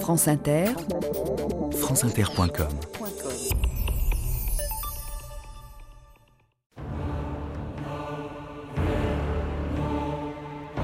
France 0.00 0.28
Inter, 0.28 0.66
franceinter.com 1.72 2.68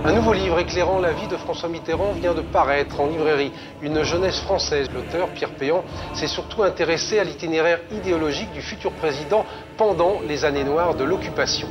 Un 0.05 0.13
nouveau 0.13 0.33
livre 0.33 0.59
éclairant 0.59 0.99
la 0.99 1.13
vie 1.13 1.29
de 1.29 1.37
François 1.37 1.69
Mitterrand 1.69 2.13
vient 2.13 2.35
de 2.35 2.41
paraître 2.41 3.01
en 3.01 3.07
librairie. 3.07 3.53
Une 3.83 4.03
jeunesse 4.03 4.41
française. 4.41 4.89
L'auteur, 4.93 5.29
Pierre 5.29 5.55
Péan, 5.55 5.85
s'est 6.15 6.27
surtout 6.27 6.63
intéressé 6.65 7.19
à 7.19 7.25
l'itinéraire 7.25 7.81
idéologique 7.93 8.53
du 8.53 8.63
futur 8.63 8.93
président 8.93 9.45
pendant 9.77 10.21
les 10.27 10.45
années 10.45 10.65
noires 10.65 10.95
de 10.95 11.05
l'occupation. 11.05 11.69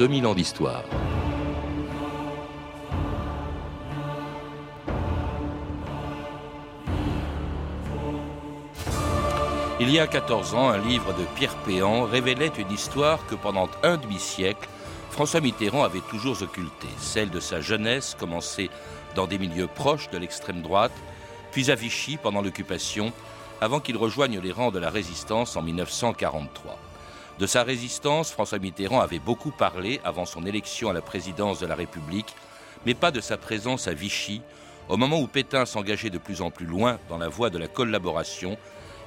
2000 0.00 0.26
ans 0.26 0.34
d'histoire. 0.34 0.82
Il 9.78 9.90
y 9.90 9.98
a 9.98 10.06
14 10.06 10.54
ans, 10.54 10.70
un 10.70 10.78
livre 10.78 11.12
de 11.12 11.24
Pierre 11.36 11.54
Péan 11.66 12.04
révélait 12.04 12.50
une 12.58 12.72
histoire 12.72 13.26
que 13.26 13.34
pendant 13.34 13.68
un 13.82 13.98
demi-siècle, 13.98 14.70
François 15.10 15.42
Mitterrand 15.42 15.84
avait 15.84 16.00
toujours 16.08 16.40
occultée, 16.40 16.88
celle 16.96 17.28
de 17.28 17.38
sa 17.38 17.60
jeunesse 17.60 18.16
commencée 18.18 18.70
dans 19.14 19.26
des 19.26 19.36
milieux 19.36 19.66
proches 19.66 20.08
de 20.08 20.16
l'extrême 20.16 20.62
droite, 20.62 20.96
puis 21.52 21.70
à 21.70 21.74
Vichy 21.74 22.16
pendant 22.16 22.40
l'occupation, 22.40 23.12
avant 23.60 23.80
qu'il 23.80 23.98
rejoigne 23.98 24.40
les 24.40 24.52
rangs 24.52 24.70
de 24.70 24.78
la 24.78 24.88
résistance 24.88 25.58
en 25.58 25.62
1943. 25.62 26.89
De 27.40 27.46
sa 27.46 27.62
résistance, 27.62 28.30
François 28.30 28.58
Mitterrand 28.58 29.00
avait 29.00 29.18
beaucoup 29.18 29.50
parlé 29.50 29.98
avant 30.04 30.26
son 30.26 30.44
élection 30.44 30.90
à 30.90 30.92
la 30.92 31.00
présidence 31.00 31.58
de 31.58 31.66
la 31.66 31.74
République, 31.74 32.34
mais 32.84 32.92
pas 32.92 33.10
de 33.10 33.22
sa 33.22 33.38
présence 33.38 33.88
à 33.88 33.94
Vichy, 33.94 34.42
au 34.90 34.98
moment 34.98 35.18
où 35.18 35.26
Pétain 35.26 35.64
s'engageait 35.64 36.10
de 36.10 36.18
plus 36.18 36.42
en 36.42 36.50
plus 36.50 36.66
loin 36.66 36.98
dans 37.08 37.16
la 37.16 37.30
voie 37.30 37.48
de 37.48 37.56
la 37.56 37.66
collaboration, 37.66 38.58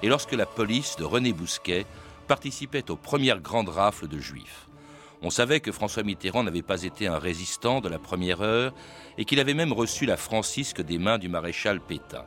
et 0.02 0.08
lorsque 0.08 0.32
la 0.32 0.48
police 0.48 0.96
de 0.96 1.04
René 1.04 1.32
Bousquet 1.32 1.86
participait 2.28 2.90
aux 2.90 2.96
premières 2.96 3.40
grandes 3.40 3.70
rafles 3.70 4.08
de 4.08 4.18
juifs. 4.18 4.68
On 5.22 5.30
savait 5.30 5.60
que 5.60 5.72
François 5.72 6.02
Mitterrand 6.02 6.42
n'avait 6.42 6.64
pas 6.64 6.82
été 6.82 7.06
un 7.06 7.20
résistant 7.20 7.82
de 7.82 7.90
la 7.90 8.00
première 8.00 8.42
heure 8.42 8.74
et 9.20 9.26
qu'il 9.26 9.40
avait 9.40 9.54
même 9.54 9.74
reçu 9.74 10.08
la 10.08 10.18
francisque 10.18 10.82
des 10.82 10.98
mains 10.98 11.20
du 11.20 11.30
maréchal 11.30 11.80
Pétain. 11.80 12.26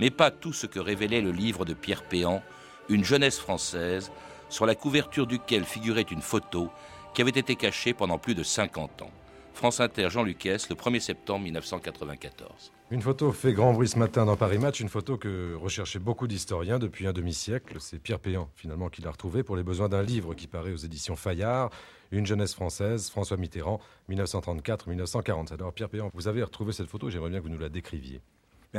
Mais 0.00 0.10
pas 0.10 0.32
tout 0.32 0.52
ce 0.52 0.66
que 0.66 0.80
révélait 0.80 1.20
le 1.20 1.30
livre 1.30 1.64
de 1.64 1.74
Pierre 1.74 2.02
Péan, 2.02 2.42
Une 2.90 3.04
jeunesse 3.04 3.38
française, 3.38 4.10
sur 4.54 4.66
la 4.66 4.76
couverture 4.76 5.26
duquel 5.26 5.64
figurait 5.64 6.02
une 6.02 6.22
photo 6.22 6.70
qui 7.12 7.22
avait 7.22 7.32
été 7.32 7.56
cachée 7.56 7.92
pendant 7.92 8.18
plus 8.18 8.36
de 8.36 8.44
50 8.44 9.02
ans. 9.02 9.10
France 9.52 9.80
Inter, 9.80 10.10
Jean 10.10 10.22
Lucas, 10.22 10.66
le 10.70 10.76
1er 10.76 11.00
septembre 11.00 11.42
1994. 11.44 12.72
Une 12.92 13.02
photo 13.02 13.32
fait 13.32 13.52
grand 13.52 13.72
bruit 13.72 13.88
ce 13.88 13.98
matin 13.98 14.24
dans 14.24 14.36
Paris 14.36 14.58
Match, 14.58 14.78
une 14.78 14.88
photo 14.88 15.18
que 15.18 15.56
recherchaient 15.56 15.98
beaucoup 15.98 16.28
d'historiens 16.28 16.78
depuis 16.78 17.08
un 17.08 17.12
demi-siècle. 17.12 17.78
C'est 17.80 17.98
Pierre 17.98 18.20
Péan, 18.20 18.48
finalement, 18.54 18.90
qui 18.90 19.02
l'a 19.02 19.10
retrouvée 19.10 19.42
pour 19.42 19.56
les 19.56 19.64
besoins 19.64 19.88
d'un 19.88 20.02
livre 20.04 20.34
qui 20.34 20.46
paraît 20.46 20.72
aux 20.72 20.76
éditions 20.76 21.16
Fayard, 21.16 21.70
Une 22.12 22.26
jeunesse 22.26 22.54
française, 22.54 23.10
François 23.10 23.36
Mitterrand, 23.36 23.80
1934-1940. 24.08 25.52
Alors, 25.52 25.72
Pierre 25.72 25.88
Péan, 25.88 26.10
vous 26.14 26.28
avez 26.28 26.44
retrouvé 26.44 26.72
cette 26.72 26.86
photo, 26.86 27.10
j'aimerais 27.10 27.30
bien 27.30 27.40
que 27.40 27.44
vous 27.44 27.52
nous 27.52 27.58
la 27.58 27.70
décriviez 27.70 28.20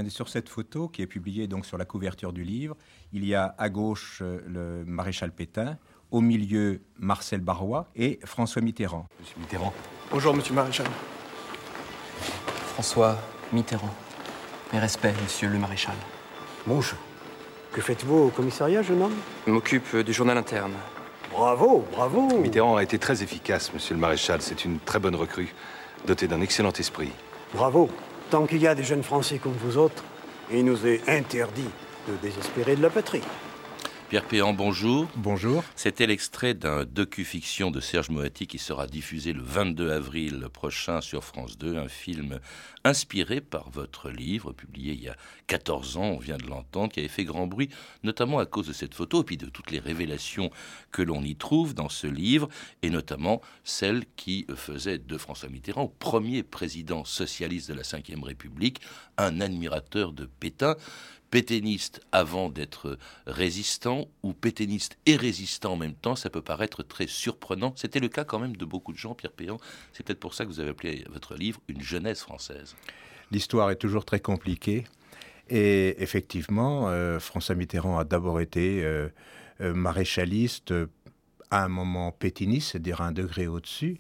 sur 0.10 0.30
cette 0.30 0.50
photo 0.50 0.88
qui 0.90 1.02
est 1.02 1.08
publiée 1.08 1.48
donc 1.48 1.66
sur 1.66 1.78
la 1.78 1.86
couverture 1.86 2.34
du 2.34 2.44
livre, 2.44 2.76
il 3.14 3.26
y 3.26 3.34
a 3.34 3.56
à 3.58 3.70
gauche 3.70 4.20
euh, 4.22 4.40
le 4.46 4.86
maréchal 4.86 5.32
Pétain, 5.32 5.78
au 6.12 6.22
milieu 6.22 6.82
Marcel 7.00 7.40
Barrois 7.40 7.88
et 7.96 8.20
François 8.26 8.62
Mitterrand. 8.62 9.08
Monsieur 9.20 9.40
Mitterrand. 9.40 9.74
Bonjour, 10.12 10.34
monsieur 10.36 10.52
le 10.52 10.62
maréchal. 10.62 10.88
François 12.74 13.18
Mitterrand. 13.54 13.94
Mes 14.74 14.80
respects, 14.80 15.16
monsieur 15.24 15.50
le 15.50 15.58
maréchal. 15.58 15.96
Bonjour. 16.68 17.00
Que 17.72 17.82
faites-vous 17.82 18.16
au 18.16 18.30
commissariat, 18.30 18.82
jeune 18.82 19.02
homme? 19.02 19.16
Je 19.48 19.52
m'occupe 19.52 19.96
du 19.98 20.14
journal 20.14 20.38
interne. 20.38 20.74
Bravo, 21.32 21.86
bravo. 21.92 22.38
Mitterrand 22.40 22.76
a 22.76 22.84
été 22.84 23.00
très 23.00 23.24
efficace, 23.24 23.74
monsieur 23.74 23.96
le 23.96 24.02
maréchal. 24.02 24.42
C'est 24.42 24.66
une 24.66 24.80
très 24.80 25.00
bonne 25.00 25.16
recrue, 25.16 25.54
dotée 26.06 26.28
d'un 26.28 26.42
excellent 26.42 26.72
esprit. 26.72 27.12
Bravo. 27.54 27.90
Tant 28.30 28.46
qu'il 28.46 28.62
y 28.62 28.68
a 28.68 28.76
des 28.76 28.84
jeunes 28.84 29.04
Français 29.04 29.38
comme 29.38 29.54
vous 29.54 29.78
autres, 29.78 30.04
il 30.52 30.66
nous 30.66 30.86
est 30.86 31.08
interdit 31.08 31.70
de 32.08 32.16
désespérer 32.22 32.76
de 32.76 32.82
la 32.82 32.90
patrie. 32.90 33.22
Pierre 34.16 34.30
Péan, 34.30 34.54
bonjour. 34.54 35.10
Bonjour. 35.18 35.62
C'était 35.76 36.08
l'extrait 36.08 36.54
d'un 36.54 36.86
docu-fiction 36.86 37.70
de 37.70 37.82
Serge 37.82 38.10
Moati 38.10 38.48
qui 38.48 38.60
sera 38.60 38.88
diffusé 38.88 39.34
le 39.34 39.42
22 39.42 39.92
avril 39.92 40.48
prochain 40.54 41.02
sur 41.02 41.26
France 41.26 41.58
2, 41.58 41.76
un 41.76 41.90
film 41.90 42.40
inspiré 42.86 43.42
par 43.42 43.70
votre 43.72 44.10
livre, 44.10 44.54
publié 44.54 44.94
il 44.94 45.04
y 45.04 45.10
a 45.10 45.18
14 45.48 45.98
ans, 45.98 46.12
on 46.12 46.18
vient 46.18 46.38
de 46.38 46.48
l'entendre, 46.48 46.94
qui 46.94 47.02
avait 47.02 47.10
fait 47.10 47.26
grand 47.26 47.46
bruit, 47.46 47.70
notamment 48.04 48.40
à 48.40 48.46
cause 48.46 48.68
de 48.68 48.72
cette 48.72 48.94
photo 48.94 49.20
et 49.20 49.26
puis 49.26 49.36
de 49.36 49.48
toutes 49.48 49.72
les 49.72 49.80
révélations 49.80 50.50
que 50.94 51.02
l'on 51.02 51.22
y 51.22 51.36
trouve 51.36 51.74
dans 51.74 51.90
ce 51.90 52.08
livre, 52.08 52.48
et 52.84 52.90
notamment 52.90 53.42
celle 53.66 54.06
qui 54.16 54.48
faisait 54.56 54.98
de 54.98 55.18
François 55.18 55.50
Mitterrand, 55.50 55.94
premier 56.00 56.42
président 56.42 57.04
socialiste 57.04 57.68
de 57.68 57.74
la 57.74 57.82
Ve 57.82 58.24
République, 58.24 58.80
un 59.18 59.42
admirateur 59.42 60.14
de 60.14 60.24
Pétain 60.24 60.78
pétainiste 61.36 62.00
avant 62.14 62.48
d'être 62.48 62.98
résistant 63.28 64.08
ou 64.24 64.32
pétainiste 64.32 64.98
et 65.06 65.18
résistant 65.18 65.74
en 65.74 65.76
même 65.76 65.94
temps, 65.94 66.16
ça 66.16 66.30
peut 66.30 66.42
paraître 66.42 66.82
très 66.82 67.08
surprenant. 67.08 67.74
C'était 67.76 68.00
le 68.00 68.08
cas 68.08 68.24
quand 68.24 68.40
même 68.40 68.56
de 68.56 68.64
beaucoup 68.64 68.94
de 68.94 68.98
gens, 68.98 69.16
Pierre 69.16 69.34
Péan. 69.34 69.58
C'est 69.92 70.04
peut-être 70.04 70.22
pour 70.22 70.34
ça 70.34 70.46
que 70.46 70.50
vous 70.50 70.62
avez 70.62 70.70
appelé 70.70 71.04
votre 71.12 71.36
livre 71.36 71.60
Une 71.68 71.82
jeunesse 71.82 72.22
française. 72.22 72.78
L'histoire 73.32 73.70
est 73.70 73.76
toujours 73.76 74.06
très 74.06 74.22
compliquée. 74.22 74.86
Et 75.50 76.02
effectivement, 76.02 76.88
euh, 76.88 77.20
François 77.20 77.56
Mitterrand 77.56 78.00
a 78.00 78.06
d'abord 78.06 78.40
été 78.40 78.82
euh, 78.86 79.10
euh, 79.60 79.74
maréchaliste 79.74 80.74
à 81.52 81.66
un 81.66 81.68
moment 81.68 82.14
pétiniste, 82.14 82.72
c'est-à-dire 82.72 83.02
un 83.02 83.12
degré 83.12 83.48
au-dessus. 83.48 84.00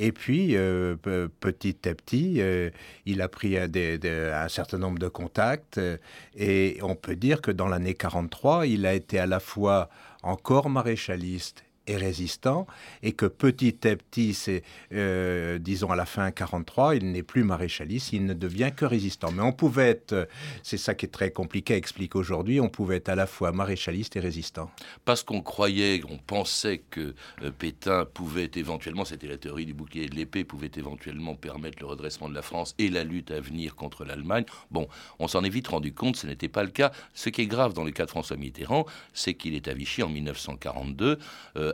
Et 0.00 0.12
puis, 0.12 0.56
euh, 0.56 0.94
petit 1.40 1.88
à 1.88 1.94
petit, 1.94 2.40
euh, 2.40 2.70
il 3.04 3.20
a 3.20 3.28
pris 3.28 3.58
un, 3.58 4.48
certain 4.48 4.78
nombre 4.78 5.00
de 5.00 5.08
contacts. 5.08 5.78
Euh, 5.78 5.96
et 6.36 6.78
on 6.82 6.94
peut 6.94 7.16
dire 7.16 7.42
que 7.42 7.50
dans 7.50 7.66
l'année 7.66 7.94
43, 7.94 8.68
il 8.68 8.86
a 8.86 8.94
été 8.94 9.18
à 9.18 9.26
la 9.26 9.40
fois 9.40 9.88
encore 10.22 10.70
maréchaliste 10.70 11.64
et 11.88 11.96
résistant, 11.96 12.66
et 13.02 13.12
que 13.12 13.26
petit 13.26 13.88
à 13.88 13.96
petit, 13.96 14.34
c'est, 14.34 14.62
euh, 14.92 15.58
disons 15.58 15.90
à 15.90 15.96
la 15.96 16.06
fin 16.06 16.30
43, 16.30 16.96
il 16.96 17.10
n'est 17.10 17.22
plus 17.22 17.44
maréchaliste, 17.44 18.12
il 18.12 18.26
ne 18.26 18.34
devient 18.34 18.70
que 18.76 18.84
résistant. 18.84 19.32
Mais 19.32 19.42
on 19.42 19.52
pouvait 19.52 19.88
être, 19.88 20.28
c'est 20.62 20.76
ça 20.76 20.94
qui 20.94 21.06
est 21.06 21.10
très 21.10 21.30
compliqué 21.30 21.74
à 21.74 21.76
expliquer 21.76 22.18
aujourd'hui, 22.18 22.60
on 22.60 22.68
pouvait 22.68 22.96
être 22.96 23.08
à 23.08 23.14
la 23.14 23.26
fois 23.26 23.52
maréchaliste 23.52 24.16
et 24.16 24.20
résistant. 24.20 24.70
Parce 25.04 25.22
qu'on 25.22 25.40
croyait, 25.40 26.02
on 26.08 26.18
pensait 26.18 26.82
que 26.90 27.14
euh, 27.42 27.50
Pétain 27.50 28.04
pouvait 28.04 28.50
éventuellement, 28.54 29.04
c'était 29.04 29.26
la 29.26 29.38
théorie 29.38 29.66
du 29.66 29.74
bouclier 29.74 30.04
et 30.04 30.08
de 30.08 30.14
l'épée, 30.14 30.44
pouvait 30.44 30.70
éventuellement 30.76 31.34
permettre 31.34 31.78
le 31.80 31.86
redressement 31.86 32.28
de 32.28 32.34
la 32.34 32.42
France 32.42 32.74
et 32.78 32.90
la 32.90 33.04
lutte 33.04 33.30
à 33.30 33.40
venir 33.40 33.74
contre 33.74 34.04
l'Allemagne. 34.04 34.44
Bon, 34.70 34.88
on 35.18 35.28
s'en 35.28 35.42
est 35.42 35.48
vite 35.48 35.68
rendu 35.68 35.92
compte, 35.92 36.16
ce 36.16 36.26
n'était 36.26 36.48
pas 36.48 36.62
le 36.62 36.70
cas. 36.70 36.92
Ce 37.14 37.30
qui 37.30 37.42
est 37.42 37.46
grave 37.46 37.72
dans 37.72 37.84
le 37.84 37.90
cas 37.90 38.04
de 38.04 38.10
François 38.10 38.36
Mitterrand, 38.36 38.84
c'est 39.14 39.34
qu'il 39.34 39.54
est 39.54 39.68
à 39.68 39.74
Vichy 39.74 40.02
en 40.02 40.08
1942 40.08 41.18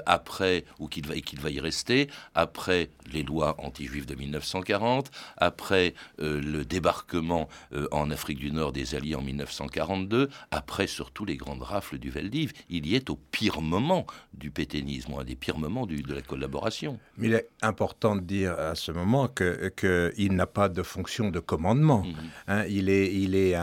après, 0.07 0.65
ou 0.79 0.89
qu'il 0.89 1.07
va, 1.07 1.15
qu'il 1.17 1.41
va 1.41 1.51
y 1.51 1.61
rester, 1.61 2.09
après 2.35 2.91
les 3.13 3.23
lois 3.23 3.57
anti-juives 3.59 4.07
de 4.07 4.15
1940, 4.15 5.11
après 5.37 5.95
euh, 6.21 6.41
le 6.41 6.65
débarquement 6.65 7.49
euh, 7.73 7.87
en 7.93 8.11
Afrique 8.11 8.39
du 8.39 8.51
Nord 8.51 8.73
des 8.73 8.95
Alliés 8.95 9.15
en 9.15 9.23
1942, 9.23 10.29
après 10.51 10.87
surtout 10.87 11.25
les 11.25 11.37
grandes 11.37 11.63
rafles 11.63 11.99
du 11.99 12.11
Veldiv. 12.11 12.53
Il 12.69 12.87
y 12.87 12.95
est 12.95 13.11
au 13.11 13.17
pire 13.17 13.61
moment 13.61 14.07
du 14.33 14.51
pétainisme, 14.51 15.15
un 15.19 15.25
des 15.25 15.37
pires 15.37 15.59
moments 15.59 15.87
du, 15.87 16.03
de 16.03 16.15
la 16.15 16.23
collaboration. 16.23 16.99
Mais 17.17 17.29
il 17.29 17.35
est 17.35 17.49
important 17.63 18.17
de 18.17 18.21
dire 18.21 18.53
à 18.59 18.75
ce 18.75 18.93
moment 18.93 19.29
qu'il 19.29 19.71
que 19.77 20.13
n'a 20.19 20.47
pas 20.47 20.69
de 20.69 20.83
fonction 20.83 21.31
de 21.31 21.41
commandement. 21.41 22.05
Mhm. 22.05 22.15
Hein, 22.49 22.65
il 22.69 22.89
est, 22.89 23.15
il 23.15 23.35
est 23.35 23.55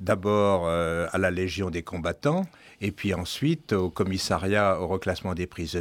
d'abord 0.00 0.66
euh, 0.66 1.06
à 1.12 1.18
la 1.18 1.30
Légion 1.30 1.70
des 1.70 1.82
combattants, 1.82 2.46
et 2.80 2.92
puis 2.92 3.14
ensuite 3.14 3.72
au 3.72 3.90
commissariat 3.90 4.80
au 4.80 4.86
reclassement 4.86 5.34
des 5.34 5.46
prisonniers 5.46 5.79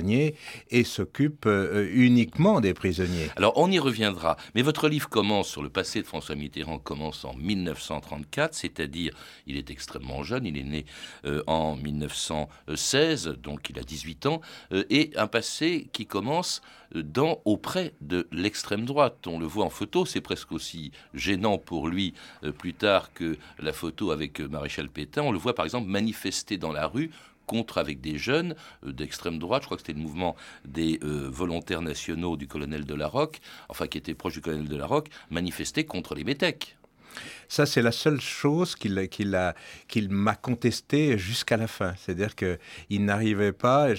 et 0.70 0.84
s'occupe 0.84 1.46
euh, 1.46 1.90
uniquement 1.92 2.62
des 2.62 2.74
prisonniers. 2.74 3.28
Alors 3.36 3.54
on 3.56 3.70
y 3.72 3.80
reviendra, 3.80 4.38
mais 4.56 4.62
votre 4.62 4.88
livre 4.88 5.10
commence 5.10 5.50
sur 5.50 5.62
le 5.62 5.70
passé 5.70 6.02
de 6.02 6.08
François 6.08 6.36
Mitterrand 6.36 6.80
commence 6.80 7.26
en 7.26 7.34
1934, 7.36 8.54
c'est-à-dire 8.54 9.14
il 9.48 9.58
est 9.58 9.70
extrêmement 9.70 10.24
jeune, 10.24 10.46
il 10.46 10.58
est 10.58 10.64
né 10.64 10.86
euh, 11.26 11.44
en 11.48 11.76
1916, 11.76 13.36
donc 13.42 13.70
il 13.70 13.80
a 13.80 13.84
18 13.84 14.26
ans, 14.26 14.42
euh, 14.72 14.84
et 14.90 15.12
un 15.16 15.28
passé 15.28 15.88
qui 15.92 16.06
commence 16.06 16.62
auprès 17.46 17.94
de 18.02 18.28
l'extrême 18.32 18.84
droite. 18.86 19.28
On 19.28 19.38
le 19.38 19.46
voit 19.46 19.64
en 19.64 19.70
photo, 19.70 20.08
c'est 20.08 20.22
presque 20.22 20.52
aussi 20.52 20.92
gênant 21.14 21.60
pour 21.60 21.88
lui 21.88 22.16
plus 22.58 22.74
tard 22.74 23.14
que 23.14 23.38
la 23.60 23.74
photo 23.74 24.10
avec 24.10 24.40
Maréchal 24.40 24.90
Pétain. 24.90 25.22
On 25.22 25.32
le 25.32 25.38
voit 25.38 25.54
par 25.54 25.66
exemple 25.66 25.88
manifester 25.88 26.58
dans 26.58 26.72
la 26.72 26.88
rue 26.88 27.12
contre 27.50 27.80
avec 27.80 28.00
des 28.00 28.20
jeunes 28.20 28.56
euh, 28.86 28.94
d'extrême 28.94 29.40
droite. 29.40 29.64
Je 29.64 29.68
crois 29.68 29.78
que 29.78 29.82
c'était 29.82 29.98
le 29.98 30.04
mouvement 30.04 30.36
des 30.66 31.00
euh, 31.04 31.28
volontaires 31.32 31.82
nationaux 31.82 32.38
du 32.38 32.48
colonel 32.48 32.86
de 32.86 32.94
la 32.94 33.08
Roque, 33.08 33.40
enfin 33.70 33.88
qui 33.88 33.98
était 33.98 34.14
proche 34.14 34.34
du 34.34 34.42
colonel 34.42 34.68
de 34.68 34.78
la 34.78 34.86
Roque, 34.86 35.10
manifester 35.32 35.84
contre 35.84 36.14
les 36.14 36.24
métèques. 36.24 36.78
Ça, 37.50 37.66
c'est 37.66 37.82
la 37.82 37.92
seule 37.92 38.22
chose 38.22 38.76
qu'il 38.76 40.10
m'a 40.10 40.36
contesté 40.36 41.18
jusqu'à 41.18 41.58
la 41.58 41.68
fin. 41.68 41.96
C'est-à-dire 41.98 42.36
qu'il 42.36 43.06
n'arrivait 43.06 43.54
pas, 43.54 43.90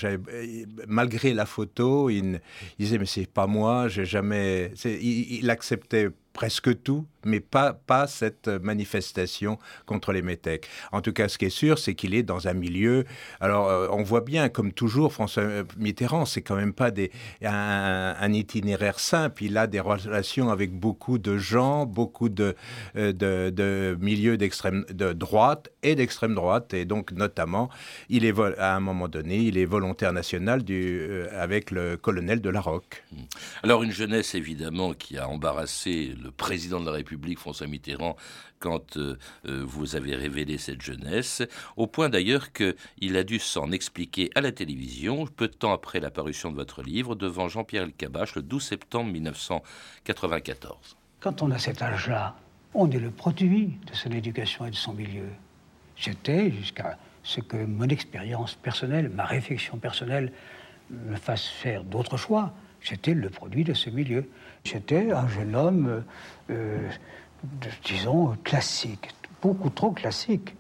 malgré 0.87 1.35
la 1.35 1.47
photo, 1.47 2.11
il, 2.11 2.41
disait 2.79 2.99
Mais 2.99 3.06
c'est 3.06 3.26
pas 3.26 3.49
moi, 3.49 3.88
j'ai 3.88 4.05
jamais. 4.05 4.73
Il, 4.85 5.50
acceptait 5.50 6.11
presque 6.32 6.82
tout, 6.82 7.06
mais 7.25 7.41
pas, 7.41 8.06
cette 8.06 8.49
manifestation 8.49 9.58
contre 9.87 10.12
les 10.12 10.23
métèques. 10.23 10.69
En 10.93 11.00
tout 11.00 11.12
cas, 11.12 11.29
ce 11.29 11.38
qui 11.38 11.46
est 11.46 11.50
sûr, 11.50 11.79
c'est 11.79 11.94
qu'il 11.94 12.14
est 12.14 12.23
dans 12.23 12.49
un 12.49 12.55
milieu. 12.55 13.05
Alors, 13.41 13.69
euh, 13.69 13.88
on 13.91 14.03
voit 14.03 14.20
bien, 14.20 14.49
comme 14.49 14.73
toujours, 14.73 15.12
François 15.12 15.44
Mitterrand, 15.76 16.25
c'est 16.25 16.43
quand 16.43 16.56
même 16.56 16.73
pas 16.73 16.91
un, 17.43 18.32
itinéraire 18.32 19.00
simple. 19.00 19.44
Il 19.44 19.58
a 19.58 19.67
des 19.67 19.81
relations 19.81 20.50
avec 20.50 20.73
beaucoup 20.73 21.19
de 21.19 21.37
gens, 21.37 21.85
beaucoup 21.85 22.29
de, 22.29 22.55
euh, 22.96 23.12
de, 23.12 23.39
de 23.48 23.96
milieux 24.00 24.37
d'extrême 24.37 24.84
de 24.90 25.12
droite 25.12 25.70
et 25.82 25.94
d'extrême 25.94 26.34
droite. 26.34 26.75
Et 26.75 26.84
donc, 26.84 27.12
notamment, 27.12 27.70
il 28.08 28.25
est 28.25 28.38
à 28.58 28.76
un 28.76 28.81
moment 28.81 29.08
donné, 29.08 29.38
il 29.38 29.56
est 29.56 29.64
volontaire 29.64 30.12
national 30.12 30.62
du, 30.62 31.00
euh, 31.00 31.28
avec 31.40 31.70
le 31.70 31.96
colonel 31.96 32.40
de 32.40 32.50
la 32.50 32.60
Roque. 32.60 33.04
Alors, 33.62 33.82
une 33.82 33.92
jeunesse 33.92 34.34
évidemment 34.34 34.92
qui 34.92 35.19
a 35.19 35.28
embarrassé 35.28 36.14
le 36.22 36.31
président 36.31 36.81
de 36.81 36.87
la 36.87 36.92
République, 36.92 37.38
François 37.38 37.66
Mitterrand, 37.66 38.16
quand 38.60 38.96
euh, 38.96 39.16
euh, 39.46 39.64
vous 39.66 39.96
avez 39.96 40.14
révélé 40.14 40.58
cette 40.58 40.82
jeunesse, 40.82 41.43
au 41.76 41.86
point 41.86 42.08
d'ailleurs 42.08 42.52
qu'il 42.52 43.16
a 43.16 43.25
dû 43.25 43.38
s'en 43.38 43.72
expliquer 43.72 44.31
à 44.34 44.40
la 44.40 44.52
télévision, 44.52 45.26
peu 45.26 45.48
de 45.48 45.54
temps 45.54 45.72
après 45.72 45.98
la 45.98 46.10
parution 46.10 46.50
de 46.50 46.56
votre 46.56 46.82
livre, 46.82 47.14
devant 47.16 47.48
Jean-Pierre 47.48 47.84
Elkabbach, 47.84 48.36
le 48.36 48.43
12 48.43 48.62
septembre 48.62 49.10
1994. 49.12 50.96
Quand 51.20 51.43
on 51.43 51.50
a 51.50 51.58
cet 51.58 51.82
âge-là, 51.82 52.36
on 52.75 52.90
est 52.90 52.99
le 52.99 53.11
produit 53.11 53.78
de 53.87 53.94
son 53.94 54.11
éducation 54.11 54.67
et 54.67 54.70
de 54.70 54.76
son 54.76 54.93
milieu. 54.93 55.28
J'étais, 55.96 56.50
jusqu'à 56.50 56.99
ce 57.22 57.40
que 57.40 57.56
mon 57.56 57.88
expérience 57.88 58.55
personnelle, 58.55 59.11
ma 59.11 59.25
réflexion 59.25 59.76
personnelle 59.76 60.32
me 60.90 61.17
fasse 61.17 61.46
faire 61.46 61.84
d'autres 61.84 62.17
choix, 62.17 62.52
j'étais 62.81 63.14
le 63.14 63.28
produit 63.28 63.64
de 63.64 63.75
ce 63.75 63.90
milieu. 63.90 64.28
J'étais 64.64 65.12
un 65.12 65.28
jeune 65.28 65.55
homme, 65.55 66.05
euh, 66.50 66.90
disons, 67.84 68.37
classique, 68.44 69.11
beaucoup 69.43 69.70
trop 69.70 69.93
classique. 69.93 70.55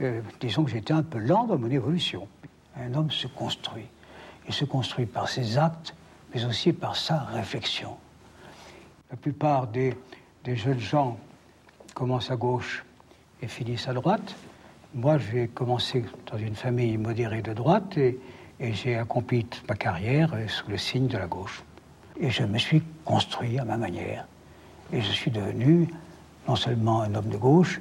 Euh, 0.00 0.20
disons 0.40 0.64
que 0.64 0.70
j'étais 0.70 0.92
un 0.92 1.02
peu 1.02 1.18
lent 1.18 1.46
dans 1.46 1.58
mon 1.58 1.70
évolution. 1.70 2.28
Un 2.76 2.94
homme 2.94 3.10
se 3.10 3.26
construit. 3.26 3.86
Il 4.46 4.54
se 4.54 4.64
construit 4.64 5.06
par 5.06 5.28
ses 5.28 5.58
actes, 5.58 5.94
mais 6.34 6.44
aussi 6.44 6.72
par 6.72 6.96
sa 6.96 7.20
réflexion. 7.20 7.96
La 9.10 9.16
plupart 9.16 9.66
des, 9.68 9.96
jeunes 10.44 10.78
gens 10.80 11.18
commencent 11.96 12.30
à 12.30 12.36
gauche 12.36 12.84
et 13.40 13.48
finissent 13.48 13.88
à 13.88 13.94
droite. 13.94 14.36
Moi, 14.94 15.16
j'ai 15.16 15.48
commencé 15.48 16.04
dans 16.30 16.36
une 16.36 16.54
famille 16.54 16.98
modérée 16.98 17.40
de 17.40 17.54
droite 17.54 17.96
et, 17.96 18.18
j'ai 18.60 18.96
accompli 18.96 19.46
ma 19.68 19.74
carrière 19.74 20.34
sous 20.48 20.70
le 20.70 20.76
signe 20.76 21.08
de 21.08 21.18
la 21.18 21.26
gauche. 21.26 21.62
Et 22.20 22.30
je 22.30 22.42
me 22.42 22.58
suis 22.58 22.82
construit 23.04 23.58
à 23.58 23.64
ma 23.64 23.78
manière. 23.78 24.26
Et 24.92 25.00
je 25.00 25.10
suis 25.10 25.30
devenu 25.30 25.88
non 26.46 26.56
seulement 26.56 27.00
un 27.02 27.14
homme 27.14 27.28
de 27.28 27.36
gauche, 27.36 27.80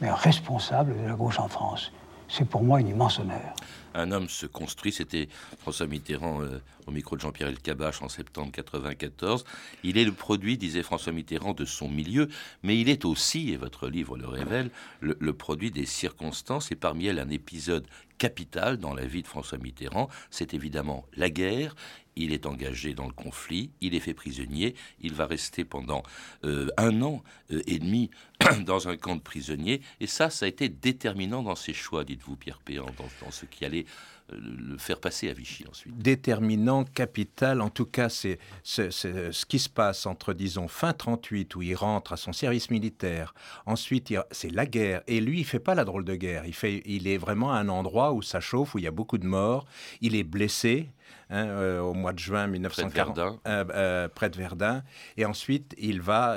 mais 0.00 0.08
un 0.08 0.14
responsable 0.14 1.00
de 1.00 1.08
la 1.08 1.14
gauche 1.14 1.38
en 1.38 1.48
France. 1.48 1.92
C'est 2.32 2.48
pour 2.48 2.62
moi 2.62 2.80
une 2.80 2.88
immense 2.88 3.18
honneur. 3.18 3.54
Un 3.92 4.10
homme 4.10 4.26
se 4.26 4.46
construit, 4.46 4.90
c'était 4.90 5.28
François 5.58 5.86
Mitterrand 5.86 6.40
euh, 6.40 6.62
au 6.86 6.90
micro 6.90 7.14
de 7.14 7.20
Jean-Pierre 7.20 7.48
Elkabbach 7.48 8.00
en 8.00 8.08
septembre 8.08 8.46
1994. 8.46 9.44
Il 9.84 9.98
est 9.98 10.04
le 10.06 10.12
produit, 10.12 10.56
disait 10.56 10.82
François 10.82 11.12
Mitterrand, 11.12 11.52
de 11.52 11.66
son 11.66 11.90
milieu, 11.90 12.28
mais 12.62 12.80
il 12.80 12.88
est 12.88 13.04
aussi, 13.04 13.50
et 13.50 13.58
votre 13.58 13.86
livre 13.86 14.16
le 14.16 14.26
révèle, 14.26 14.70
le 15.02 15.32
produit 15.34 15.70
des 15.70 15.84
circonstances, 15.84 16.72
et 16.72 16.74
parmi 16.74 17.04
elles 17.04 17.18
un 17.18 17.28
épisode 17.28 17.86
capital 18.22 18.76
dans 18.76 18.94
la 18.94 19.04
vie 19.04 19.22
de 19.22 19.26
François 19.26 19.58
Mitterrand, 19.58 20.08
c'est 20.30 20.54
évidemment 20.54 21.04
la 21.16 21.28
guerre. 21.28 21.74
Il 22.14 22.32
est 22.32 22.46
engagé 22.46 22.94
dans 22.94 23.08
le 23.08 23.12
conflit, 23.12 23.70
il 23.80 23.96
est 23.96 24.00
fait 24.00 24.14
prisonnier, 24.14 24.76
il 25.00 25.12
va 25.12 25.26
rester 25.26 25.64
pendant 25.64 26.04
euh, 26.44 26.68
un 26.76 27.02
an 27.02 27.24
euh, 27.50 27.62
et 27.66 27.80
demi 27.80 28.10
dans 28.66 28.88
un 28.88 28.96
camp 28.96 29.16
de 29.16 29.20
prisonniers, 29.20 29.80
et 30.00 30.06
ça, 30.06 30.30
ça 30.30 30.46
a 30.46 30.48
été 30.48 30.68
déterminant 30.68 31.42
dans 31.42 31.54
ses 31.54 31.72
choix, 31.72 32.04
dites-vous, 32.04 32.36
Pierre 32.36 32.58
Péan, 32.58 32.86
dans, 32.98 33.30
ce 33.30 33.46
qui 33.46 33.64
allait 33.64 33.86
euh, 34.32 34.36
le 34.40 34.78
faire 34.78 35.00
passer 35.00 35.28
à 35.28 35.32
Vichy 35.32 35.64
ensuite. 35.68 35.96
Déterminant, 35.96 36.84
capital, 36.84 37.60
en 37.60 37.70
tout 37.70 37.86
cas, 37.86 38.08
c'est 38.08 38.38
ce 38.62 39.44
qui 39.46 39.58
se 39.58 39.68
passe 39.68 40.06
entre, 40.06 40.32
disons, 40.32 40.68
fin 40.68 40.92
38, 40.92 41.54
où 41.56 41.62
il 41.62 41.74
rentre 41.74 42.12
à 42.12 42.16
son 42.16 42.32
service 42.32 42.70
militaire, 42.70 43.34
ensuite, 43.66 44.12
c'est 44.30 44.50
la 44.50 44.66
guerre, 44.66 45.02
et 45.06 45.20
lui, 45.20 45.40
il 45.40 45.44
fait 45.44 45.58
pas 45.58 45.74
la 45.74 45.84
drôle 45.84 46.04
de 46.04 46.14
guerre, 46.14 46.44
il, 46.46 46.54
fait, 46.54 46.82
il 46.86 47.08
est 47.08 47.18
vraiment 47.18 47.52
à 47.52 47.58
un 47.58 47.68
endroit 47.68 48.12
où 48.12 48.22
ça 48.22 48.40
chauffe, 48.40 48.74
où 48.74 48.78
il 48.78 48.84
y 48.84 48.88
a 48.88 48.92
beaucoup 48.92 49.18
de 49.18 49.26
morts, 49.26 49.66
il 50.00 50.16
est 50.16 50.24
blessé, 50.24 50.90
Hein, 51.34 51.46
euh, 51.46 51.80
au 51.80 51.94
mois 51.94 52.12
de 52.12 52.18
juin 52.18 52.46
1940, 52.46 53.18
euh, 53.18 53.64
euh, 53.70 54.08
près 54.08 54.28
de 54.28 54.36
Verdun. 54.36 54.82
Et 55.16 55.24
ensuite, 55.24 55.74
il 55.78 56.02
va 56.02 56.34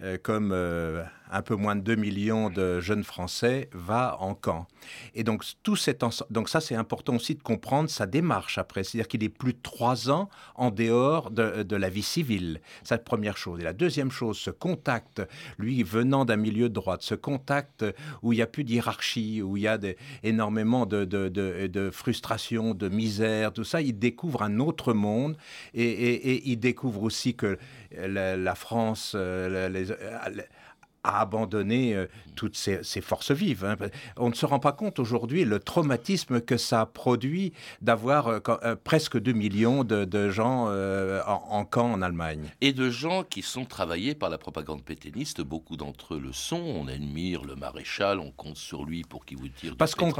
euh, 0.00 0.16
comme 0.22 0.52
un 0.52 1.42
peu 1.42 1.56
moins 1.56 1.74
de 1.74 1.80
2 1.80 1.96
millions 1.96 2.50
de 2.50 2.78
jeunes 2.78 3.02
Français, 3.02 3.68
va 3.72 4.16
en 4.20 4.34
camp. 4.34 4.68
Et 5.14 5.24
donc, 5.24 5.44
tout 5.64 5.74
cet 5.74 6.04
donc 6.30 6.48
ça, 6.48 6.60
c'est 6.60 6.76
important 6.76 7.16
aussi 7.16 7.34
de 7.34 7.42
comprendre 7.42 7.90
sa 7.90 8.06
démarche 8.06 8.58
après. 8.58 8.84
C'est-à-dire 8.84 9.08
qu'il 9.08 9.24
est 9.24 9.28
plus 9.28 9.54
de 9.54 9.58
trois 9.60 10.08
ans 10.08 10.28
en 10.54 10.70
dehors 10.70 11.32
de, 11.32 11.76
la 11.76 11.88
vie 11.90 12.02
civile. 12.02 12.60
C'est 12.84 12.94
la 12.94 12.98
première 12.98 13.36
chose. 13.36 13.58
Et 13.58 13.64
la 13.64 13.72
deuxième 13.72 14.12
chose, 14.12 14.38
ce 14.38 14.50
contact, 14.50 15.22
lui 15.58 15.82
venant 15.82 16.24
d'un 16.24 16.36
milieu 16.36 16.68
de 16.68 16.74
droite, 16.74 17.02
ce 17.02 17.16
contact 17.16 17.84
où 18.22 18.32
il 18.32 18.36
n'y 18.36 18.42
a 18.42 18.46
plus 18.46 18.62
d'hierarchie, 18.62 19.42
où 19.42 19.56
il 19.56 19.64
y 19.64 19.68
a 19.68 19.78
énormément 20.22 20.86
de, 20.86 21.04
de, 21.04 21.90
frustration, 21.90 22.72
de 22.74 22.88
misère, 22.88 23.52
tout 23.52 23.64
ça, 23.64 23.80
il 23.80 23.97
découvre 23.98 24.42
un 24.42 24.58
autre 24.58 24.92
monde 24.92 25.36
et, 25.74 26.50
il 26.50 26.58
découvre 26.58 27.02
aussi 27.02 27.34
que 27.34 27.58
la, 27.96 28.54
France, 28.54 29.12
euh, 29.14 29.68
les, 29.68 29.92
euh, 31.08 31.18
a 31.18 31.20
abandonné 31.20 31.94
euh, 31.94 32.06
toutes 32.36 32.56
ces, 32.56 33.00
forces 33.00 33.30
vives. 33.30 33.64
Hein. 33.64 33.76
On 34.16 34.28
ne 34.28 34.34
se 34.34 34.46
rend 34.46 34.58
pas 34.58 34.72
compte 34.72 34.98
aujourd'hui 34.98 35.44
le 35.44 35.58
traumatisme 35.58 36.40
que 36.40 36.56
ça 36.56 36.82
a 36.82 36.86
produit 36.86 37.52
d'avoir 37.80 38.40
presque 38.84 39.18
2 39.18 39.32
millions 39.32 39.84
de, 39.84 40.30
gens 40.30 40.68
en, 41.26 41.64
camp 41.64 41.92
en 41.92 42.02
Allemagne. 42.02 42.50
Et 42.60 42.72
de 42.72 42.90
gens 42.90 43.24
qui 43.24 43.42
sont 43.42 43.64
travaillés 43.64 44.14
par 44.14 44.30
la 44.30 44.38
propagande 44.38 44.82
pétainiste, 44.82 45.40
beaucoup 45.40 45.76
d'entre 45.76 46.14
eux 46.14 46.20
le 46.20 46.32
sont. 46.32 46.60
On 46.60 46.86
admire 46.88 47.44
le 47.44 47.56
maréchal, 47.56 48.20
on 48.20 48.30
compte 48.30 48.56
sur 48.56 48.84
lui 48.84 49.02
pour 49.02 49.24
qu'il 49.24 49.38
vous 49.38 49.48
tire 49.48 49.76
Parce 49.76 49.94
qu'on 49.94 50.12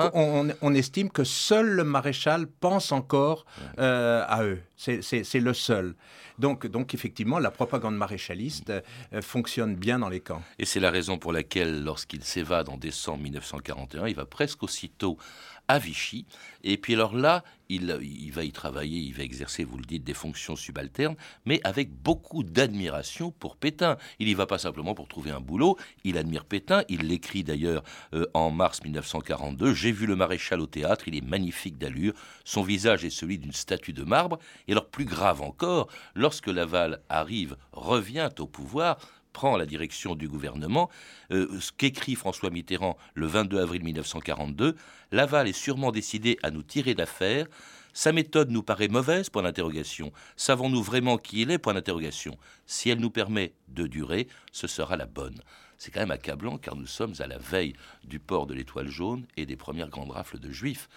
on, 0.63 0.75
estime 0.75 1.11
que 1.11 1.25
seul 1.25 1.69
le 1.69 1.85
maréchal 1.85 2.47
pense 2.47 2.93
encore 2.93 3.45
à 3.77 4.43
eux. 4.43 4.61
C'est 4.77 5.41
le 5.41 5.55
seul. 5.55 5.95
Donc, 6.39 6.67
donc 6.67 6.95
effectivement, 6.95 7.39
la 7.39 7.51
propagande 7.51 7.97
maréchaliste 7.97 8.71
euh, 8.71 9.23
fonctionne 9.23 9.75
bien 9.75 9.99
dans 9.99 10.09
les 10.09 10.21
camps. 10.21 10.43
Et 10.59 10.65
c'est 10.79 10.83
la 10.83 10.93
raison 10.93 11.19
pour 11.19 11.33
laquelle, 11.33 11.83
lorsqu'il 11.83 12.23
s'évade 12.23 12.69
en 12.69 12.77
décembre 12.77 13.25
1941, 13.25 14.07
il 14.07 14.15
va 14.15 14.27
presque 14.27 14.63
aussitôt 14.63 15.19
à 15.67 15.81
Vichy. 15.81 16.25
Et 16.63 16.77
puis 16.77 16.95
alors 16.95 17.17
là, 17.17 17.43
il, 17.69 18.33
va 18.33 18.45
y 18.45 18.53
travailler, 18.53 19.01
il 19.01 19.13
va 19.13 19.25
exercer, 19.25 19.65
vous 19.65 19.77
le 19.77 19.85
dites, 19.85 20.05
des 20.05 20.15
fonctions 20.15 20.55
subalternes, 20.55 21.17
mais 21.45 21.61
avec 21.65 21.93
beaucoup 21.93 22.43
d'admiration 22.43 23.33
pour 23.33 23.57
Pétain. 23.57 23.99
Il 24.21 24.29
n'y 24.29 24.35
va 24.35 24.47
pas 24.47 24.59
simplement 24.59 24.95
pour 24.95 25.09
trouver 25.09 25.33
un 25.33 25.41
boulot, 25.41 25.77
il 26.05 26.17
admire 26.17 26.45
Pétain, 26.45 26.85
il 26.89 27.09
l'écrit 27.09 27.43
d'ailleurs 27.43 27.83
euh, 28.15 28.25
en 28.33 28.51
mars 28.51 28.83
1942, 28.83 29.75
J'ai 29.75 29.93
vu 29.93 30.07
le 30.07 30.15
maréchal 30.17 30.61
au 30.61 30.67
théâtre, 30.67 31.09
il 31.09 31.17
est 31.17 31.27
magnifique 31.27 31.77
d'allure, 31.77 32.15
son 32.45 32.63
visage 32.63 33.05
est 33.05 33.11
celui 33.11 33.39
d'une 33.39 33.53
statue 33.53 33.93
de 33.93 34.05
marbre, 34.05 34.39
et 34.69 34.73
alors 34.73 34.89
plus 34.89 35.05
grave 35.05 35.43
encore, 35.43 35.89
lorsque 36.15 36.47
Laval 36.47 37.01
arrive, 37.09 37.57
revient 37.73 38.31
au 38.39 38.47
pouvoir, 38.47 38.99
prend 39.33 39.57
la 39.57 39.67
direction 39.67 40.15
du 40.15 40.29
gouvernement, 40.29 40.89
euh, 41.31 41.61
ce 41.61 41.73
qu'écrit 41.73 42.15
François 42.15 42.51
Mitterrand 42.51 42.97
le 43.15 43.27
22 43.27 43.61
avril 43.61 43.85
1942, 43.85 44.77
Laval 45.13 45.49
est 45.49 45.53
sûrement 45.53 45.93
décidé 45.93 46.39
à 46.43 46.51
nous 46.51 46.63
tirer 46.63 46.95
d'affaire. 46.95 47.47
Sa 47.93 48.13
méthode 48.13 48.51
nous 48.51 48.63
paraît 48.63 48.89
mauvaise, 48.89 49.31
point 49.31 49.43
d'interrogation. 49.43 50.13
Savons-nous 50.37 50.83
vraiment 50.83 51.19
qui 51.19 51.43
il 51.43 51.51
est, 51.51 51.59
point 51.59 51.75
d'interrogation. 51.75 52.39
Si 52.67 52.91
elle 52.91 53.01
nous 53.01 53.11
permet 53.11 53.53
de 53.69 53.87
durer, 53.87 54.29
ce 54.53 54.67
sera 54.67 54.97
la 54.97 55.07
bonne. 55.07 55.41
C'est 55.79 55.91
quand 55.91 56.01
même 56.01 56.11
accablant 56.11 56.59
car 56.59 56.77
nous 56.77 56.87
sommes 56.87 57.15
à 57.21 57.27
la 57.27 57.39
veille 57.39 57.75
du 58.05 58.19
port 58.19 58.47
de 58.47 58.55
l'étoile 58.55 58.89
jaune 58.89 59.27
et 59.37 59.47
des 59.47 59.57
premières 59.57 59.89
grandes 59.89 60.11
rafles 60.11 60.39
de 60.39 60.51
juifs. 60.51 60.89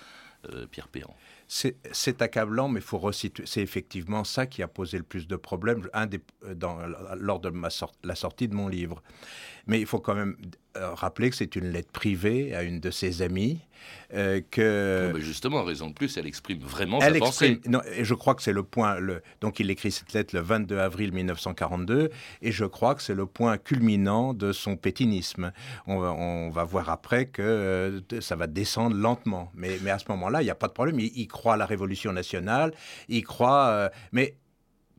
Euh, 0.49 0.65
Pierre 0.65 0.87
Péan. 0.87 1.15
C'est 1.53 2.21
accablant, 2.21 2.69
mais 2.69 2.79
faut 2.79 2.97
resituer. 2.97 3.43
C'est 3.45 3.61
effectivement 3.61 4.23
ça 4.23 4.45
qui 4.45 4.63
a 4.63 4.69
posé 4.69 4.97
le 4.97 5.03
plus 5.03 5.27
de 5.27 5.35
problèmes 5.35 5.85
un 5.91 6.05
des, 6.05 6.21
euh, 6.45 6.55
lors 7.19 7.41
de 7.41 7.51
la 8.03 8.15
sortie 8.15 8.47
de 8.47 8.55
mon 8.55 8.69
livre. 8.69 9.03
Mais 9.67 9.81
il 9.81 9.85
faut 9.85 9.99
quand 9.99 10.15
même 10.15 10.37
rappeler 10.75 11.29
que 11.29 11.35
c'est 11.35 11.55
une 11.55 11.71
lettre 11.71 11.91
privée 11.91 12.55
à 12.55 12.63
une 12.63 12.79
de 12.79 12.91
ses 12.91 13.21
amies. 13.21 13.59
Euh, 14.13 14.41
que 14.51 15.13
justement, 15.19 15.63
raison 15.63 15.87
de 15.87 15.93
plus, 15.93 16.17
elle 16.17 16.27
exprime 16.27 16.59
vraiment 16.59 16.99
elle 16.99 17.13
sa 17.13 17.17
exprime, 17.19 17.57
pensée. 17.57 17.69
Non, 17.69 17.81
et 17.95 18.03
je 18.03 18.13
crois 18.13 18.35
que 18.35 18.43
c'est 18.43 18.51
le 18.51 18.63
point. 18.63 18.99
Le, 18.99 19.21
donc, 19.39 19.59
il 19.59 19.69
écrit 19.69 19.91
cette 19.91 20.13
lettre 20.13 20.35
le 20.35 20.41
22 20.41 20.79
avril 20.79 21.13
1942, 21.13 22.09
et 22.41 22.51
je 22.51 22.65
crois 22.65 22.95
que 22.95 23.01
c'est 23.01 23.15
le 23.15 23.25
point 23.25 23.57
culminant 23.57 24.33
de 24.33 24.51
son 24.51 24.75
pétinisme. 24.75 25.51
On 25.87 25.99
va, 25.99 26.11
on 26.11 26.49
va 26.49 26.63
voir 26.63 26.89
après 26.89 27.25
que 27.27 27.41
euh, 27.41 28.21
ça 28.21 28.35
va 28.35 28.47
descendre 28.47 28.95
lentement, 28.95 29.51
mais, 29.55 29.79
mais 29.81 29.91
à 29.91 29.99
ce 29.99 30.05
moment-là, 30.09 30.41
il 30.41 30.45
n'y 30.45 30.51
a 30.51 30.55
pas 30.55 30.67
de 30.67 30.73
problème. 30.73 30.99
Il, 30.99 31.27
croit 31.27 31.53
à 31.53 31.57
la 31.57 31.65
Révolution 31.65 32.11
nationale, 32.11 32.73
il 33.07 33.23
croit. 33.23 33.89
mais 34.11 34.35